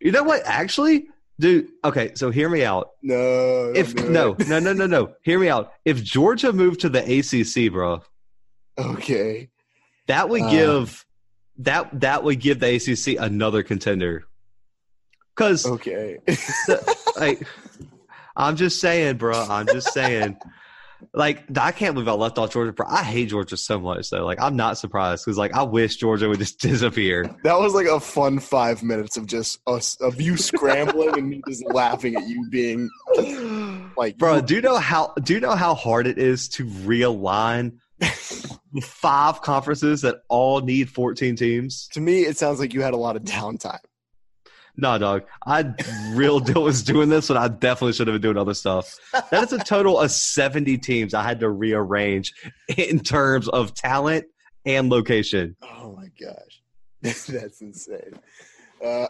[0.00, 0.42] you know what?
[0.44, 1.06] Actually,
[1.40, 1.68] dude.
[1.84, 2.90] Okay, so hear me out.
[3.02, 5.14] no, If no, no, no, no, no.
[5.22, 5.72] Hear me out.
[5.84, 8.02] If Georgia moved to the ACC, bro,
[8.78, 9.48] Okay.
[10.06, 10.50] that would Uh.
[10.50, 11.04] give
[11.58, 14.24] that that would give the ACC another contender.
[15.34, 16.18] Because Okay.
[17.18, 17.42] like
[18.36, 19.34] I'm just saying, bro.
[19.48, 20.36] I'm just saying.
[21.14, 22.74] Like I can't believe I left off Georgia.
[22.86, 24.24] I hate Georgia so much though.
[24.24, 27.34] Like I'm not surprised because like I wish Georgia would just disappear.
[27.44, 31.42] that was like a fun five minutes of just us of you scrambling and me
[31.48, 32.88] just laughing at you being
[33.96, 37.78] like, Bro, do you know how do you know how hard it is to realign
[37.98, 41.88] the five conferences that all need 14 teams?
[41.92, 43.78] to me, it sounds like you had a lot of downtime.
[44.76, 45.24] No, dog.
[45.46, 45.74] I
[46.12, 48.98] real deal was doing this, and I definitely should have been doing other stuff.
[49.30, 52.32] That is a total of 70 teams I had to rearrange
[52.76, 54.26] in terms of talent
[54.64, 55.56] and location.
[55.62, 56.62] Oh my gosh,
[57.02, 58.18] that's insane.
[58.84, 59.06] Uh,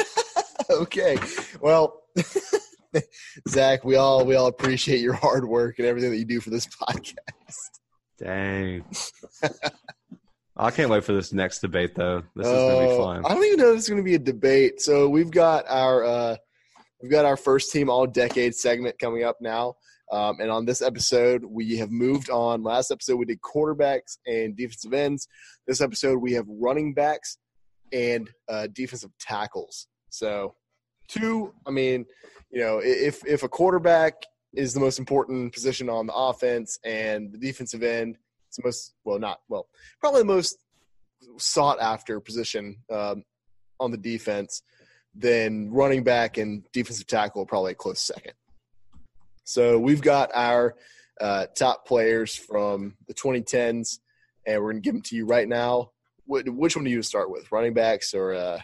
[0.70, 1.18] okay,
[1.60, 2.02] well,
[3.48, 6.50] Zach, we all we all appreciate your hard work and everything that you do for
[6.50, 7.16] this podcast.
[8.18, 8.84] Dang.
[10.56, 12.22] I can't wait for this next debate, though.
[12.34, 13.26] This is gonna be Uh, fun.
[13.26, 14.80] I don't even know if it's going to be a debate.
[14.80, 16.36] So we've got our uh,
[17.02, 19.74] we've got our first team all decade segment coming up now.
[20.10, 22.62] Um, and on this episode, we have moved on.
[22.62, 25.26] Last episode, we did quarterbacks and defensive ends.
[25.66, 27.38] This episode, we have running backs
[27.92, 29.88] and uh, defensive tackles.
[30.10, 30.54] So,
[31.08, 32.06] two, I mean,
[32.50, 34.14] you know, if if a quarterback
[34.54, 38.16] is the most important position on the offense and the defensive end,
[38.56, 39.68] it's the most well, not well,
[40.00, 40.58] probably the most
[41.38, 43.24] sought after position um,
[43.80, 44.62] on the defense,
[45.14, 48.32] then running back and defensive tackle probably a close second.
[49.44, 50.74] So we've got our
[51.20, 53.98] uh, top players from the 2010s,
[54.46, 55.90] and we're going to give them to you right now.
[56.26, 58.60] Wh- Which one do you start with, running backs or uh,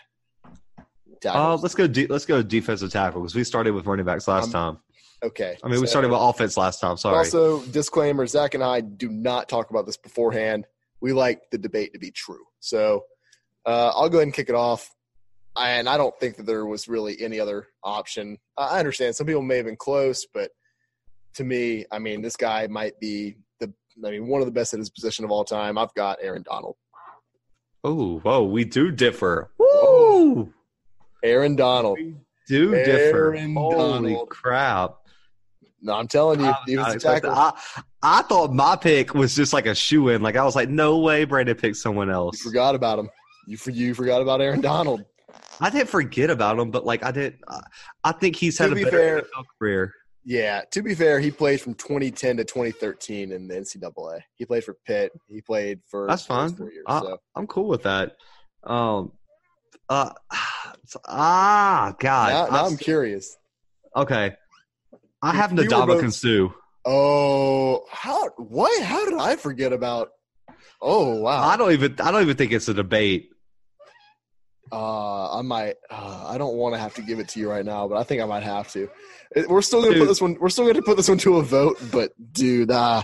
[1.25, 1.87] Uh, let's go.
[1.87, 4.83] De- let's go defensive tackle because we started with running backs last Um, time.
[5.23, 5.57] Okay.
[5.63, 6.97] I mean, we started with offense last time.
[6.97, 7.17] Sorry.
[7.17, 10.67] Also, disclaimer: Zach and I do not talk about this beforehand.
[11.01, 12.45] We like the debate to be true.
[12.61, 13.05] So
[13.67, 14.89] uh, I'll go ahead and kick it off.
[15.57, 18.39] And I don't think that there was really any other option.
[18.57, 20.51] I understand some people may have been close, but
[21.35, 23.73] to me, I mean, this guy might be the.
[24.05, 25.77] I mean, one of the best at his position of all time.
[25.77, 26.77] I've got Aaron Donald.
[27.85, 29.51] oh, whoa, we do differ.
[29.59, 30.53] Woo!
[31.23, 31.99] Aaron Donald.
[31.99, 32.17] We
[32.49, 33.35] do differ.
[33.35, 34.29] Aaron Holy Donald.
[34.31, 34.97] crap!
[35.83, 37.33] No, I'm telling you, defensive tackle.
[37.33, 37.53] I,
[38.03, 40.23] I thought my pick was just like a shoe in.
[40.23, 42.41] Like I was like, no way, Brandon picked someone You else.
[42.41, 43.11] forgot about him.
[43.49, 45.05] You for you forgot about Aaron Donald.
[45.61, 47.39] I didn't forget about him, but like I did.
[47.49, 47.61] I,
[48.05, 49.95] I think he's To had a be better fair- NFL career.
[50.25, 54.21] Yeah, to be fair, he played from 2010 to 2013 in the NCAA.
[54.37, 55.11] He played for Pitt.
[55.29, 56.55] He played for That's fine.
[56.55, 57.19] Four years, I, so.
[57.35, 58.13] I'm cool with that.
[58.63, 59.11] Um,
[59.89, 60.11] uh,
[61.09, 62.29] ah, God.
[62.31, 63.37] now, now I'm I'm curious.
[63.97, 64.37] Okay.
[65.23, 66.49] I have you were Nadama both- Suh.
[66.85, 68.29] Oh, how?
[68.37, 68.83] What?
[68.83, 70.11] How did I forget about?
[70.81, 71.45] Oh wow!
[71.49, 73.31] I don't even I don't even think it's a debate.
[74.73, 75.77] Uh, I might.
[75.91, 78.03] Uh, I don't want to have to give it to you right now, but I
[78.03, 78.89] think I might have to.
[79.49, 80.37] We're still gonna put this one.
[80.41, 81.79] We're still gonna put this one to a vote.
[81.93, 83.03] But dude, uh,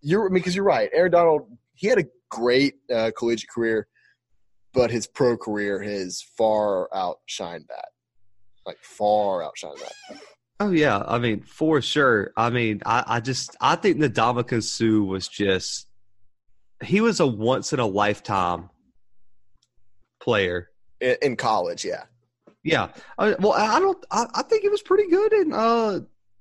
[0.00, 0.90] you're I mean, because you're right.
[0.92, 3.88] Aaron Donald, he had a great uh, collegiate career,
[4.74, 7.88] but his pro career has far outshined that.
[8.64, 10.20] Like far outshined that.
[10.60, 12.32] Oh yeah, I mean for sure.
[12.36, 15.86] I mean, I, I just I think Ndamukong Suh was just
[16.82, 18.70] he was a once in a lifetime
[20.20, 20.70] player.
[21.00, 22.04] In, in college, yeah.
[22.64, 22.88] Yeah.
[23.18, 24.04] I, well, I don't.
[24.10, 26.00] I, I think he was pretty good, and uh,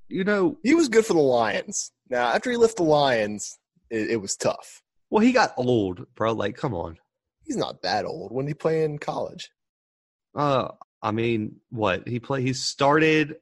[0.09, 1.91] you know, He was good for the Lions.
[2.09, 3.59] Now, after he left the Lions,
[3.89, 4.81] it, it was tough.
[5.09, 6.33] well, he got old, bro.
[6.33, 6.97] Like, come on.
[7.43, 8.31] He's not that old.
[8.31, 9.51] When did he play in college?
[10.35, 10.69] Uh,
[11.01, 12.45] I mean, what he played?
[12.45, 13.35] He started.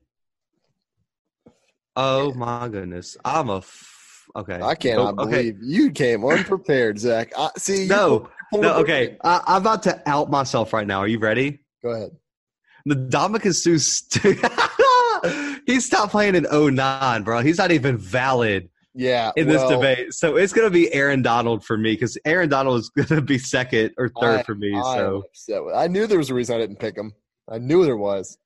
[1.95, 3.15] Oh my goodness!
[3.23, 3.57] I'm a.
[3.57, 4.59] F- okay.
[4.61, 5.51] I cannot Oh, okay.
[5.51, 7.31] believe you came unprepared, Zach.
[7.37, 8.73] I, see, No, no.
[8.75, 10.99] Okay, I, I'm about to out myself right now.
[10.99, 11.61] Are you ready?
[11.83, 12.09] Go ahead.
[12.85, 13.77] The Ndamukong Suh.
[13.79, 17.39] St- he stopped playing in 09, bro.
[17.41, 19.31] He's not even valid Yeah.
[19.35, 20.13] in this well, debate.
[20.13, 23.21] So it's going to be Aaron Donald for me because Aaron Donald is going to
[23.21, 24.75] be second or third I- for me.
[24.75, 27.13] I so I knew there was a reason I didn't pick him.
[27.49, 28.37] I knew there was.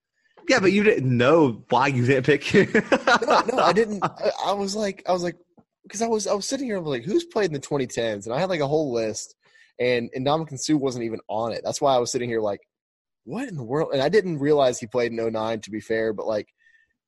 [0.49, 2.67] Yeah, but you didn't know why you didn't pick him.
[3.05, 4.03] No, no, I didn't.
[4.03, 5.35] I, I was like, I was like,
[5.83, 8.25] because I was, I was sitting here, I was like, who's played in the 2010s?
[8.25, 9.35] And I had like a whole list,
[9.79, 11.61] and and Ndamukong Suh wasn't even on it.
[11.63, 12.61] That's why I was sitting here like,
[13.25, 13.91] what in the world?
[13.93, 16.13] And I didn't realize he played in 09, to be fair.
[16.13, 16.47] But like,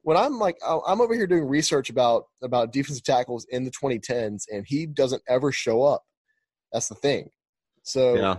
[0.04, 4.44] when I'm like, I'm over here doing research about about defensive tackles in the 2010s,
[4.52, 6.04] and he doesn't ever show up.
[6.72, 7.32] That's the thing.
[7.82, 8.38] So yeah.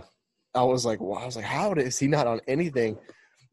[0.55, 2.97] I was like, well, I was like, how is he not on anything?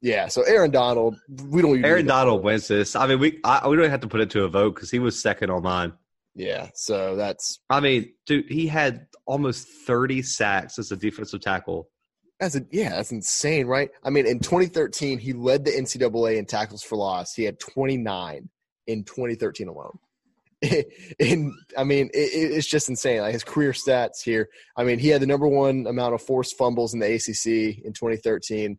[0.03, 0.29] Yeah.
[0.29, 1.17] So Aaron Donald,
[1.49, 1.85] we don't.
[1.85, 2.97] Aaron Donald wins this.
[2.97, 4.99] I mean, we I, we don't have to put it to a vote because he
[4.99, 5.93] was second on mine.
[6.35, 6.69] Yeah.
[6.75, 11.89] So that's I mean, dude, he had almost 30 sacks as a defensive tackle.
[12.39, 13.91] That's a, yeah, that's insane, right?
[14.03, 17.35] I mean, in 2013, he led the NCAA in tackles for loss.
[17.35, 18.49] He had 29
[18.87, 19.99] in 2013 alone.
[21.21, 22.19] and I mean, it-
[22.53, 23.21] it's just insane.
[23.21, 24.49] Like his career stats here.
[24.77, 27.93] I mean, he had the number one amount of forced fumbles in the ACC in
[27.93, 28.79] 2013.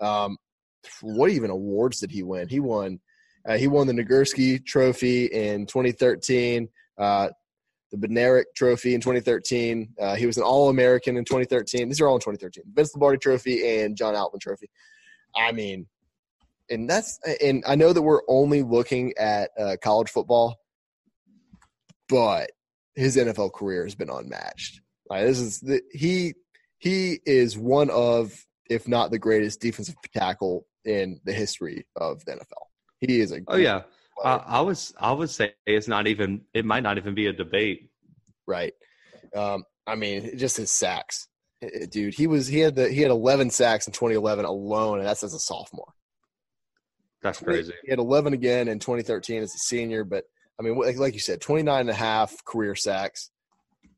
[0.00, 0.36] Um,
[1.00, 2.48] what even awards did he win?
[2.48, 3.00] He won.
[3.46, 6.68] Uh, he won the Nagurski Trophy in 2013.
[6.98, 7.28] Uh,
[7.90, 9.94] the Bednarik Trophy in 2013.
[9.98, 11.88] Uh, he was an All American in 2013.
[11.88, 12.64] These are all in 2013.
[12.74, 14.68] Vince Lombardi Trophy and John Altman Trophy.
[15.34, 15.86] I mean,
[16.70, 20.56] and that's and I know that we're only looking at uh, college football,
[22.08, 22.50] but
[22.94, 24.80] his NFL career has been unmatched.
[25.08, 26.34] Like, this is the, he
[26.78, 28.32] he is one of,
[28.68, 32.66] if not the greatest defensive tackle in the history of the NFL.
[33.00, 33.82] He is a Oh yeah,
[34.22, 37.32] uh, I was I would say it's not even it might not even be a
[37.32, 37.90] debate.
[38.46, 38.72] right?
[39.34, 41.28] Um, I mean, just his sacks,
[41.62, 42.14] Eh, dude.
[42.14, 45.34] He was he had the he had 11 sacks in 2011 alone, and that's as
[45.34, 45.92] a sophomore.
[47.22, 47.72] That's crazy.
[47.84, 50.24] He had 11 again in 2013 as a senior, but
[50.58, 53.30] I mean, like, like you said, 29 and a half career sacks,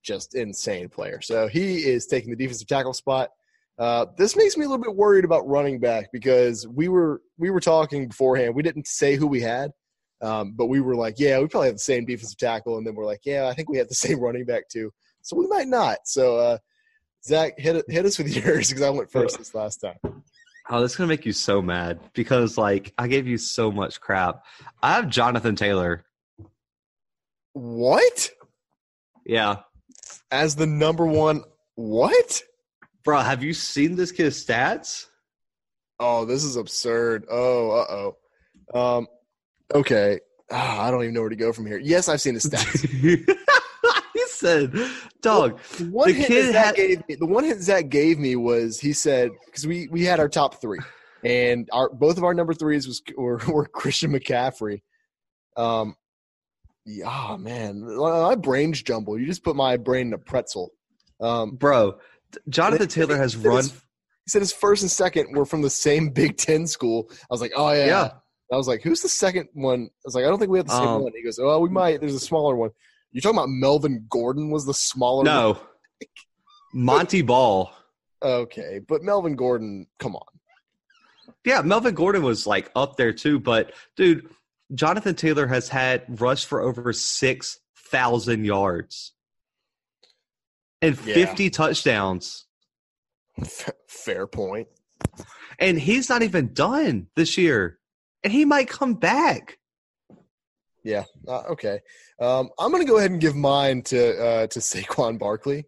[0.03, 1.21] just insane player.
[1.21, 3.31] So he is taking the defensive tackle spot.
[3.81, 7.49] Uh, this makes me a little bit worried about running back because we were we
[7.49, 8.55] were talking beforehand.
[8.55, 9.71] We didn't say who we had,
[10.21, 12.95] um, but we were like, yeah, we probably have the same defensive tackle, and then
[12.95, 14.93] we're like, yeah, I think we have the same running back too.
[15.23, 16.01] So we might not.
[16.05, 16.59] So uh,
[17.25, 20.23] Zach, hit hit us with yours because I went first this last time.
[20.69, 23.99] Oh, this is gonna make you so mad because like I gave you so much
[23.99, 24.45] crap.
[24.83, 26.05] I have Jonathan Taylor.
[27.55, 28.29] What
[29.25, 29.61] Yeah,
[30.31, 31.45] as the number one?
[31.77, 32.43] What?
[33.11, 35.07] Bro, have you seen this kid's stats?
[35.99, 37.25] Oh, this is absurd.
[37.29, 38.13] Oh, uh
[38.73, 38.97] oh.
[38.99, 39.09] Um,
[39.75, 40.21] okay.
[40.49, 41.79] Ah, I don't even know where to go from here.
[41.79, 42.89] Yes, I've seen his stats.
[44.15, 44.73] he said,
[45.23, 48.79] "Dog, The one The kid had- gave me, the one hint Zach gave me was
[48.79, 50.79] he said because we we had our top three,
[51.25, 54.83] and our both of our number threes was were, were Christian McCaffrey.
[55.57, 55.97] Um,
[56.87, 59.19] yeah, oh, man, my brain's jumbled.
[59.19, 60.71] You just put my brain in a pretzel.
[61.21, 61.99] Um, bro,
[62.49, 65.71] Jonathan Taylor has He run." his- He said his first and second were from the
[65.71, 67.11] same Big Ten school.
[67.23, 67.87] I was like, oh yeah.
[67.87, 68.11] Yeah.
[68.53, 69.85] I was like, who's the second one?
[69.85, 71.13] I was like, I don't think we have the same Um, one.
[71.15, 72.01] He goes, oh, we might.
[72.01, 72.71] There's a smaller one.
[73.13, 75.19] You're talking about Melvin Gordon was the smaller?
[75.19, 75.27] one?
[75.27, 75.61] No,
[76.75, 77.73] Montee Ball.
[78.23, 80.23] Okay, but Melvin Gordon, come on.
[81.45, 84.29] Yeah, Melvin Gordon was like up there too, but dude,
[84.75, 89.13] Jonathan Taylor has had rush for over 6,000 yards
[90.83, 91.15] and Yeah.
[91.15, 92.47] 50 touchdowns.
[93.89, 94.69] Fair point.
[95.59, 97.79] And he's not even done this year.
[98.25, 99.59] And he might come back.
[100.85, 101.05] Yeah.
[101.29, 101.81] Uh, okay.
[102.21, 105.65] Um, I'm going to go ahead and give mine to uh, to Saquon Barkley.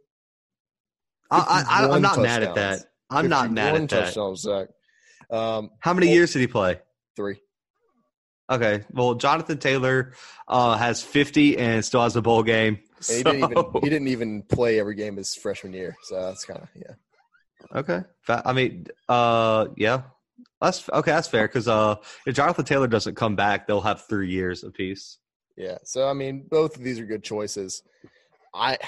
[1.30, 2.80] I, I, I, 51 I'm not mad at that.
[3.10, 4.36] I'm not mad 51 at that.
[4.36, 4.68] Zach.
[5.30, 6.80] Um, How many Well- years did he play?
[7.16, 7.40] three.
[8.50, 8.84] Okay.
[8.92, 10.12] Well, Jonathan Taylor
[10.48, 12.80] uh, has 50 and still has a bowl game.
[13.08, 15.96] And he didn't even he didn't even play every game his freshman year.
[16.04, 16.94] So that's kind of yeah.
[17.74, 18.02] Okay.
[18.28, 20.02] I mean, uh, yeah,
[20.60, 21.10] that's okay.
[21.10, 21.96] That's fair because uh,
[22.26, 25.18] if Jonathan Taylor doesn't come back, they'll have three years apiece.
[25.56, 25.78] Yeah.
[25.84, 27.82] So I mean, both of these are good choices.
[28.54, 28.78] I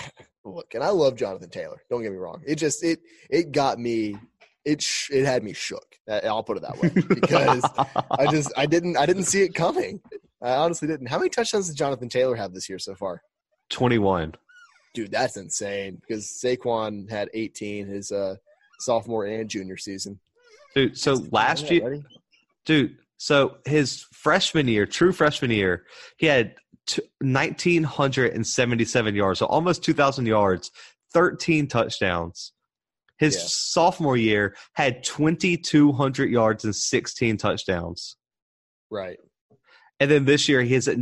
[0.44, 1.82] look, and I love Jonathan Taylor.
[1.90, 2.42] Don't get me wrong.
[2.46, 3.00] It just it
[3.30, 4.16] it got me.
[4.64, 5.96] It sh- it had me shook.
[6.08, 7.64] Uh, I'll put it that way because
[8.10, 10.00] I just I didn't I didn't see it coming.
[10.42, 11.06] I honestly didn't.
[11.08, 13.22] How many touchdowns does Jonathan Taylor have this year so far?
[13.70, 14.34] 21.
[14.94, 16.00] Dude, that's insane.
[16.00, 18.36] Because Saquon had 18 his uh,
[18.80, 20.18] sophomore and junior season.
[20.74, 22.02] Dude, so last year, ready?
[22.64, 25.84] dude, so his freshman year, true freshman year,
[26.16, 26.56] he had
[26.86, 30.70] t- 1,977 yards, so almost 2,000 yards,
[31.12, 32.52] 13 touchdowns.
[33.18, 33.42] His Yeah.
[33.46, 38.16] sophomore year had 2,200 yards and 16 touchdowns.
[38.90, 39.18] Right.
[40.00, 40.98] And then this year, he is at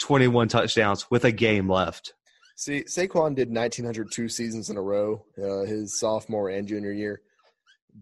[0.00, 2.14] 1,921 touchdowns with a game left.
[2.56, 7.20] See, Saquon did 1,902 seasons in a row, uh, his sophomore and junior year.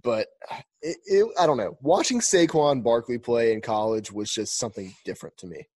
[0.03, 0.28] But
[0.80, 1.76] it, it, I don't know.
[1.80, 5.66] Watching Saquon Barkley play in college was just something different to me.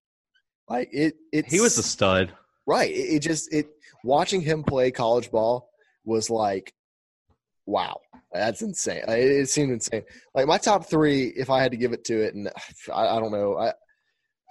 [0.68, 1.46] Like it, it.
[1.46, 2.32] He was a stud.
[2.66, 2.90] right.
[2.90, 3.68] It, it just it.
[4.04, 5.70] Watching him play college ball
[6.04, 6.72] was like,
[7.66, 8.00] wow,
[8.32, 9.02] that's insane.
[9.08, 10.02] It, it seemed insane.
[10.34, 12.48] Like my top three, if I had to give it to it, and
[12.92, 13.72] I, I don't know, I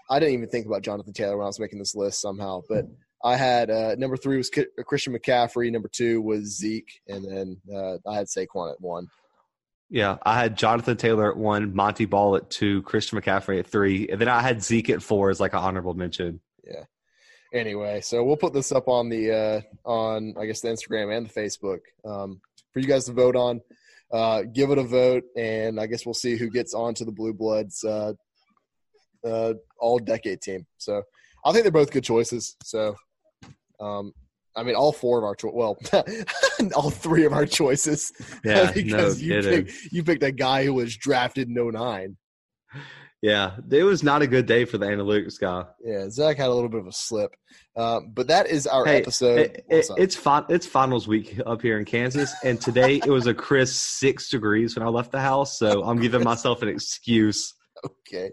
[0.10, 2.86] I didn't even think about Jonathan Taylor when I was making this list somehow, but
[3.24, 4.52] I had uh, number three was
[4.86, 9.08] Christian McCaffrey, number two was Zeke, and then uh, I had Saquon at one.
[9.90, 14.08] Yeah, I had Jonathan Taylor at one, Montee Ball at two, Christian McCaffrey at three,
[14.10, 16.42] and then I had Zeke at four as like an honorable mention.
[16.64, 16.84] Yeah.
[17.54, 21.28] Anyway, so we'll put this up on the uh, on I guess the Instagram and
[21.28, 22.42] the Facebook um,
[22.74, 23.62] for you guys to vote on.
[24.12, 27.84] Uh, give it a vote, and I guess we'll see who gets onto the Bluebloods
[27.86, 28.14] uh,
[29.28, 30.66] uh, all decade team.
[30.78, 31.04] So
[31.46, 32.56] I think they're both good choices.
[32.64, 32.96] So
[33.80, 34.14] um,
[34.56, 35.78] I mean, all four of our cho- well,
[36.76, 38.12] all three of our choices.
[38.44, 39.66] Yeah, no because you kidding.
[39.66, 42.18] picked, you picked a guy who was drafted in 09.
[43.22, 45.66] Yeah, it was not a good day for the analytics guy.
[45.84, 47.32] Yeah, Zach had a little bit of a slip,
[47.76, 49.40] um, but that is our Hey, episode.
[49.40, 53.26] It- it- it's fin- it's finals week up here in Kansas, and today it was
[53.26, 55.58] a crisp six degrees when I left the house.
[55.58, 57.54] So I'm giving myself an excuse.
[57.86, 58.32] Okay.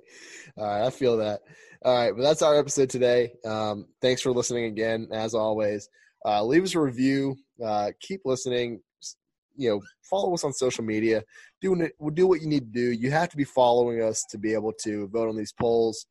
[0.56, 0.86] All right.
[0.86, 1.40] I feel that.
[1.84, 2.12] All right.
[2.14, 3.32] But that's our episode today.
[3.44, 5.88] Um, thanks for listening again, as always.
[6.24, 7.36] Uh, leave us a review.
[7.64, 8.80] Uh, keep listening.
[9.56, 11.22] You know, follow us on social media.
[11.60, 12.92] Do, do what you need to do.
[12.92, 16.06] You have to be following us to be able to vote on these polls.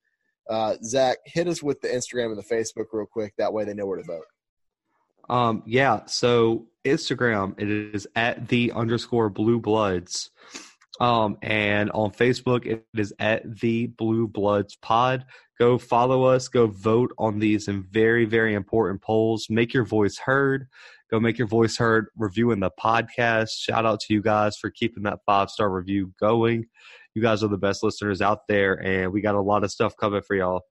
[0.50, 3.34] Uh, Zach, hit us with the Instagram and the Facebook real quick.
[3.38, 4.26] That way they know where to vote.
[5.30, 6.02] Um, yeah.
[6.06, 10.32] So Instagram, it is at the underscore blue bloods.
[11.00, 15.26] Um, and on Facebook, it is at the blue bloods pod.
[15.60, 19.48] Go follow us, go vote on these and very, very important polls.
[19.50, 20.68] Make your voice heard.
[21.10, 23.50] Go make your voice heard reviewing the podcast.
[23.58, 26.66] Shout out to you guys for keeping that five star review going.
[27.14, 29.96] You guys are the best listeners out there, and we got a lot of stuff
[29.96, 30.62] coming for y'all.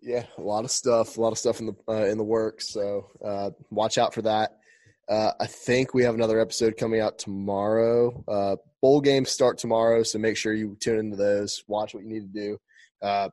[0.00, 2.68] Yeah, a lot of stuff, a lot of stuff in the uh, in the works.
[2.68, 4.58] So uh, watch out for that.
[5.08, 8.64] Uh, I think we have another episode coming out tomorrow.
[8.86, 11.64] Bowl games start tomorrow, so make sure you tune into those.
[11.66, 12.58] Watch what you need to do.
[13.02, 13.28] Uh,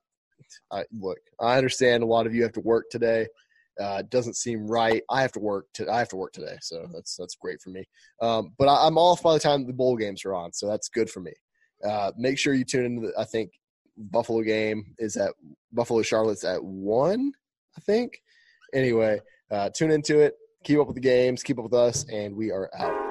[0.71, 3.27] I, look, I understand a lot of you have to work today.
[3.79, 5.03] Uh, doesn't seem right.
[5.11, 5.67] I have to work.
[5.75, 7.87] To, I have to work today, so that's that's great for me.
[8.19, 10.89] Um, but I, I'm off by the time the bowl games are on, so that's
[10.89, 11.33] good for me.
[11.87, 13.09] Uh, make sure you tune into.
[13.09, 13.51] The, I think
[13.95, 15.33] Buffalo game is at
[15.71, 17.31] Buffalo Charlotte's at one,
[17.77, 18.23] I think.
[18.73, 20.33] Anyway, uh, tune into it.
[20.63, 21.43] Keep up with the games.
[21.43, 23.02] Keep up with us, and we are out.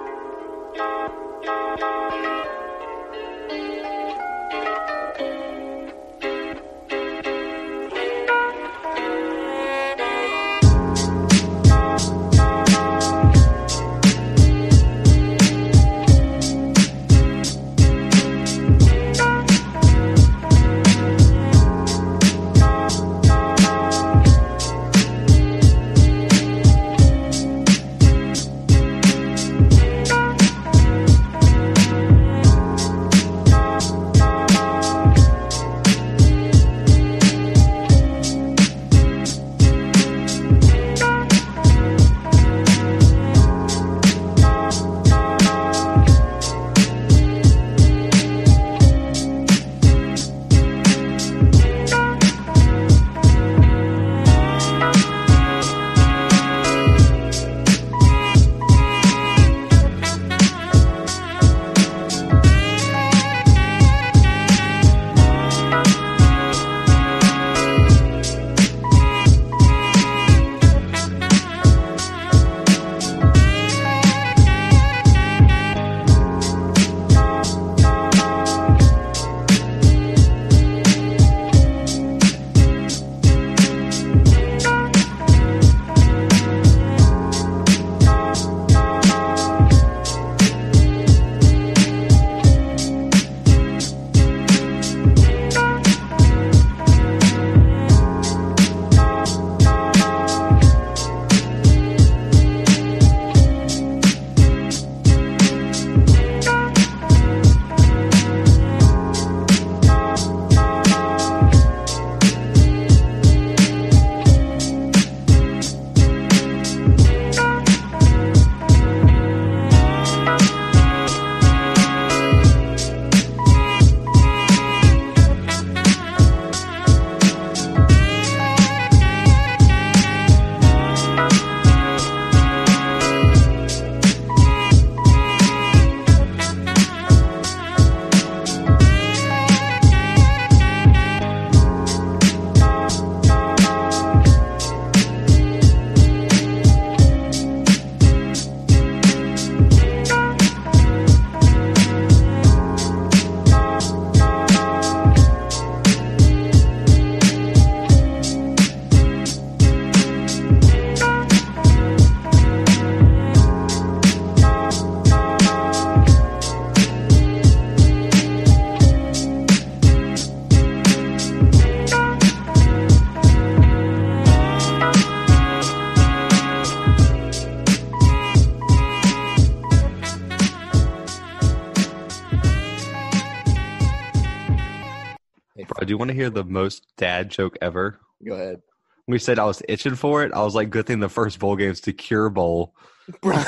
[186.02, 188.00] Want to hear the most dad joke ever?
[188.26, 188.60] Go ahead.
[189.06, 191.54] We said I was itching for it, I was like, good thing the first bowl
[191.54, 192.74] game's the Cure Bowl.
[193.20, 193.36] Bro.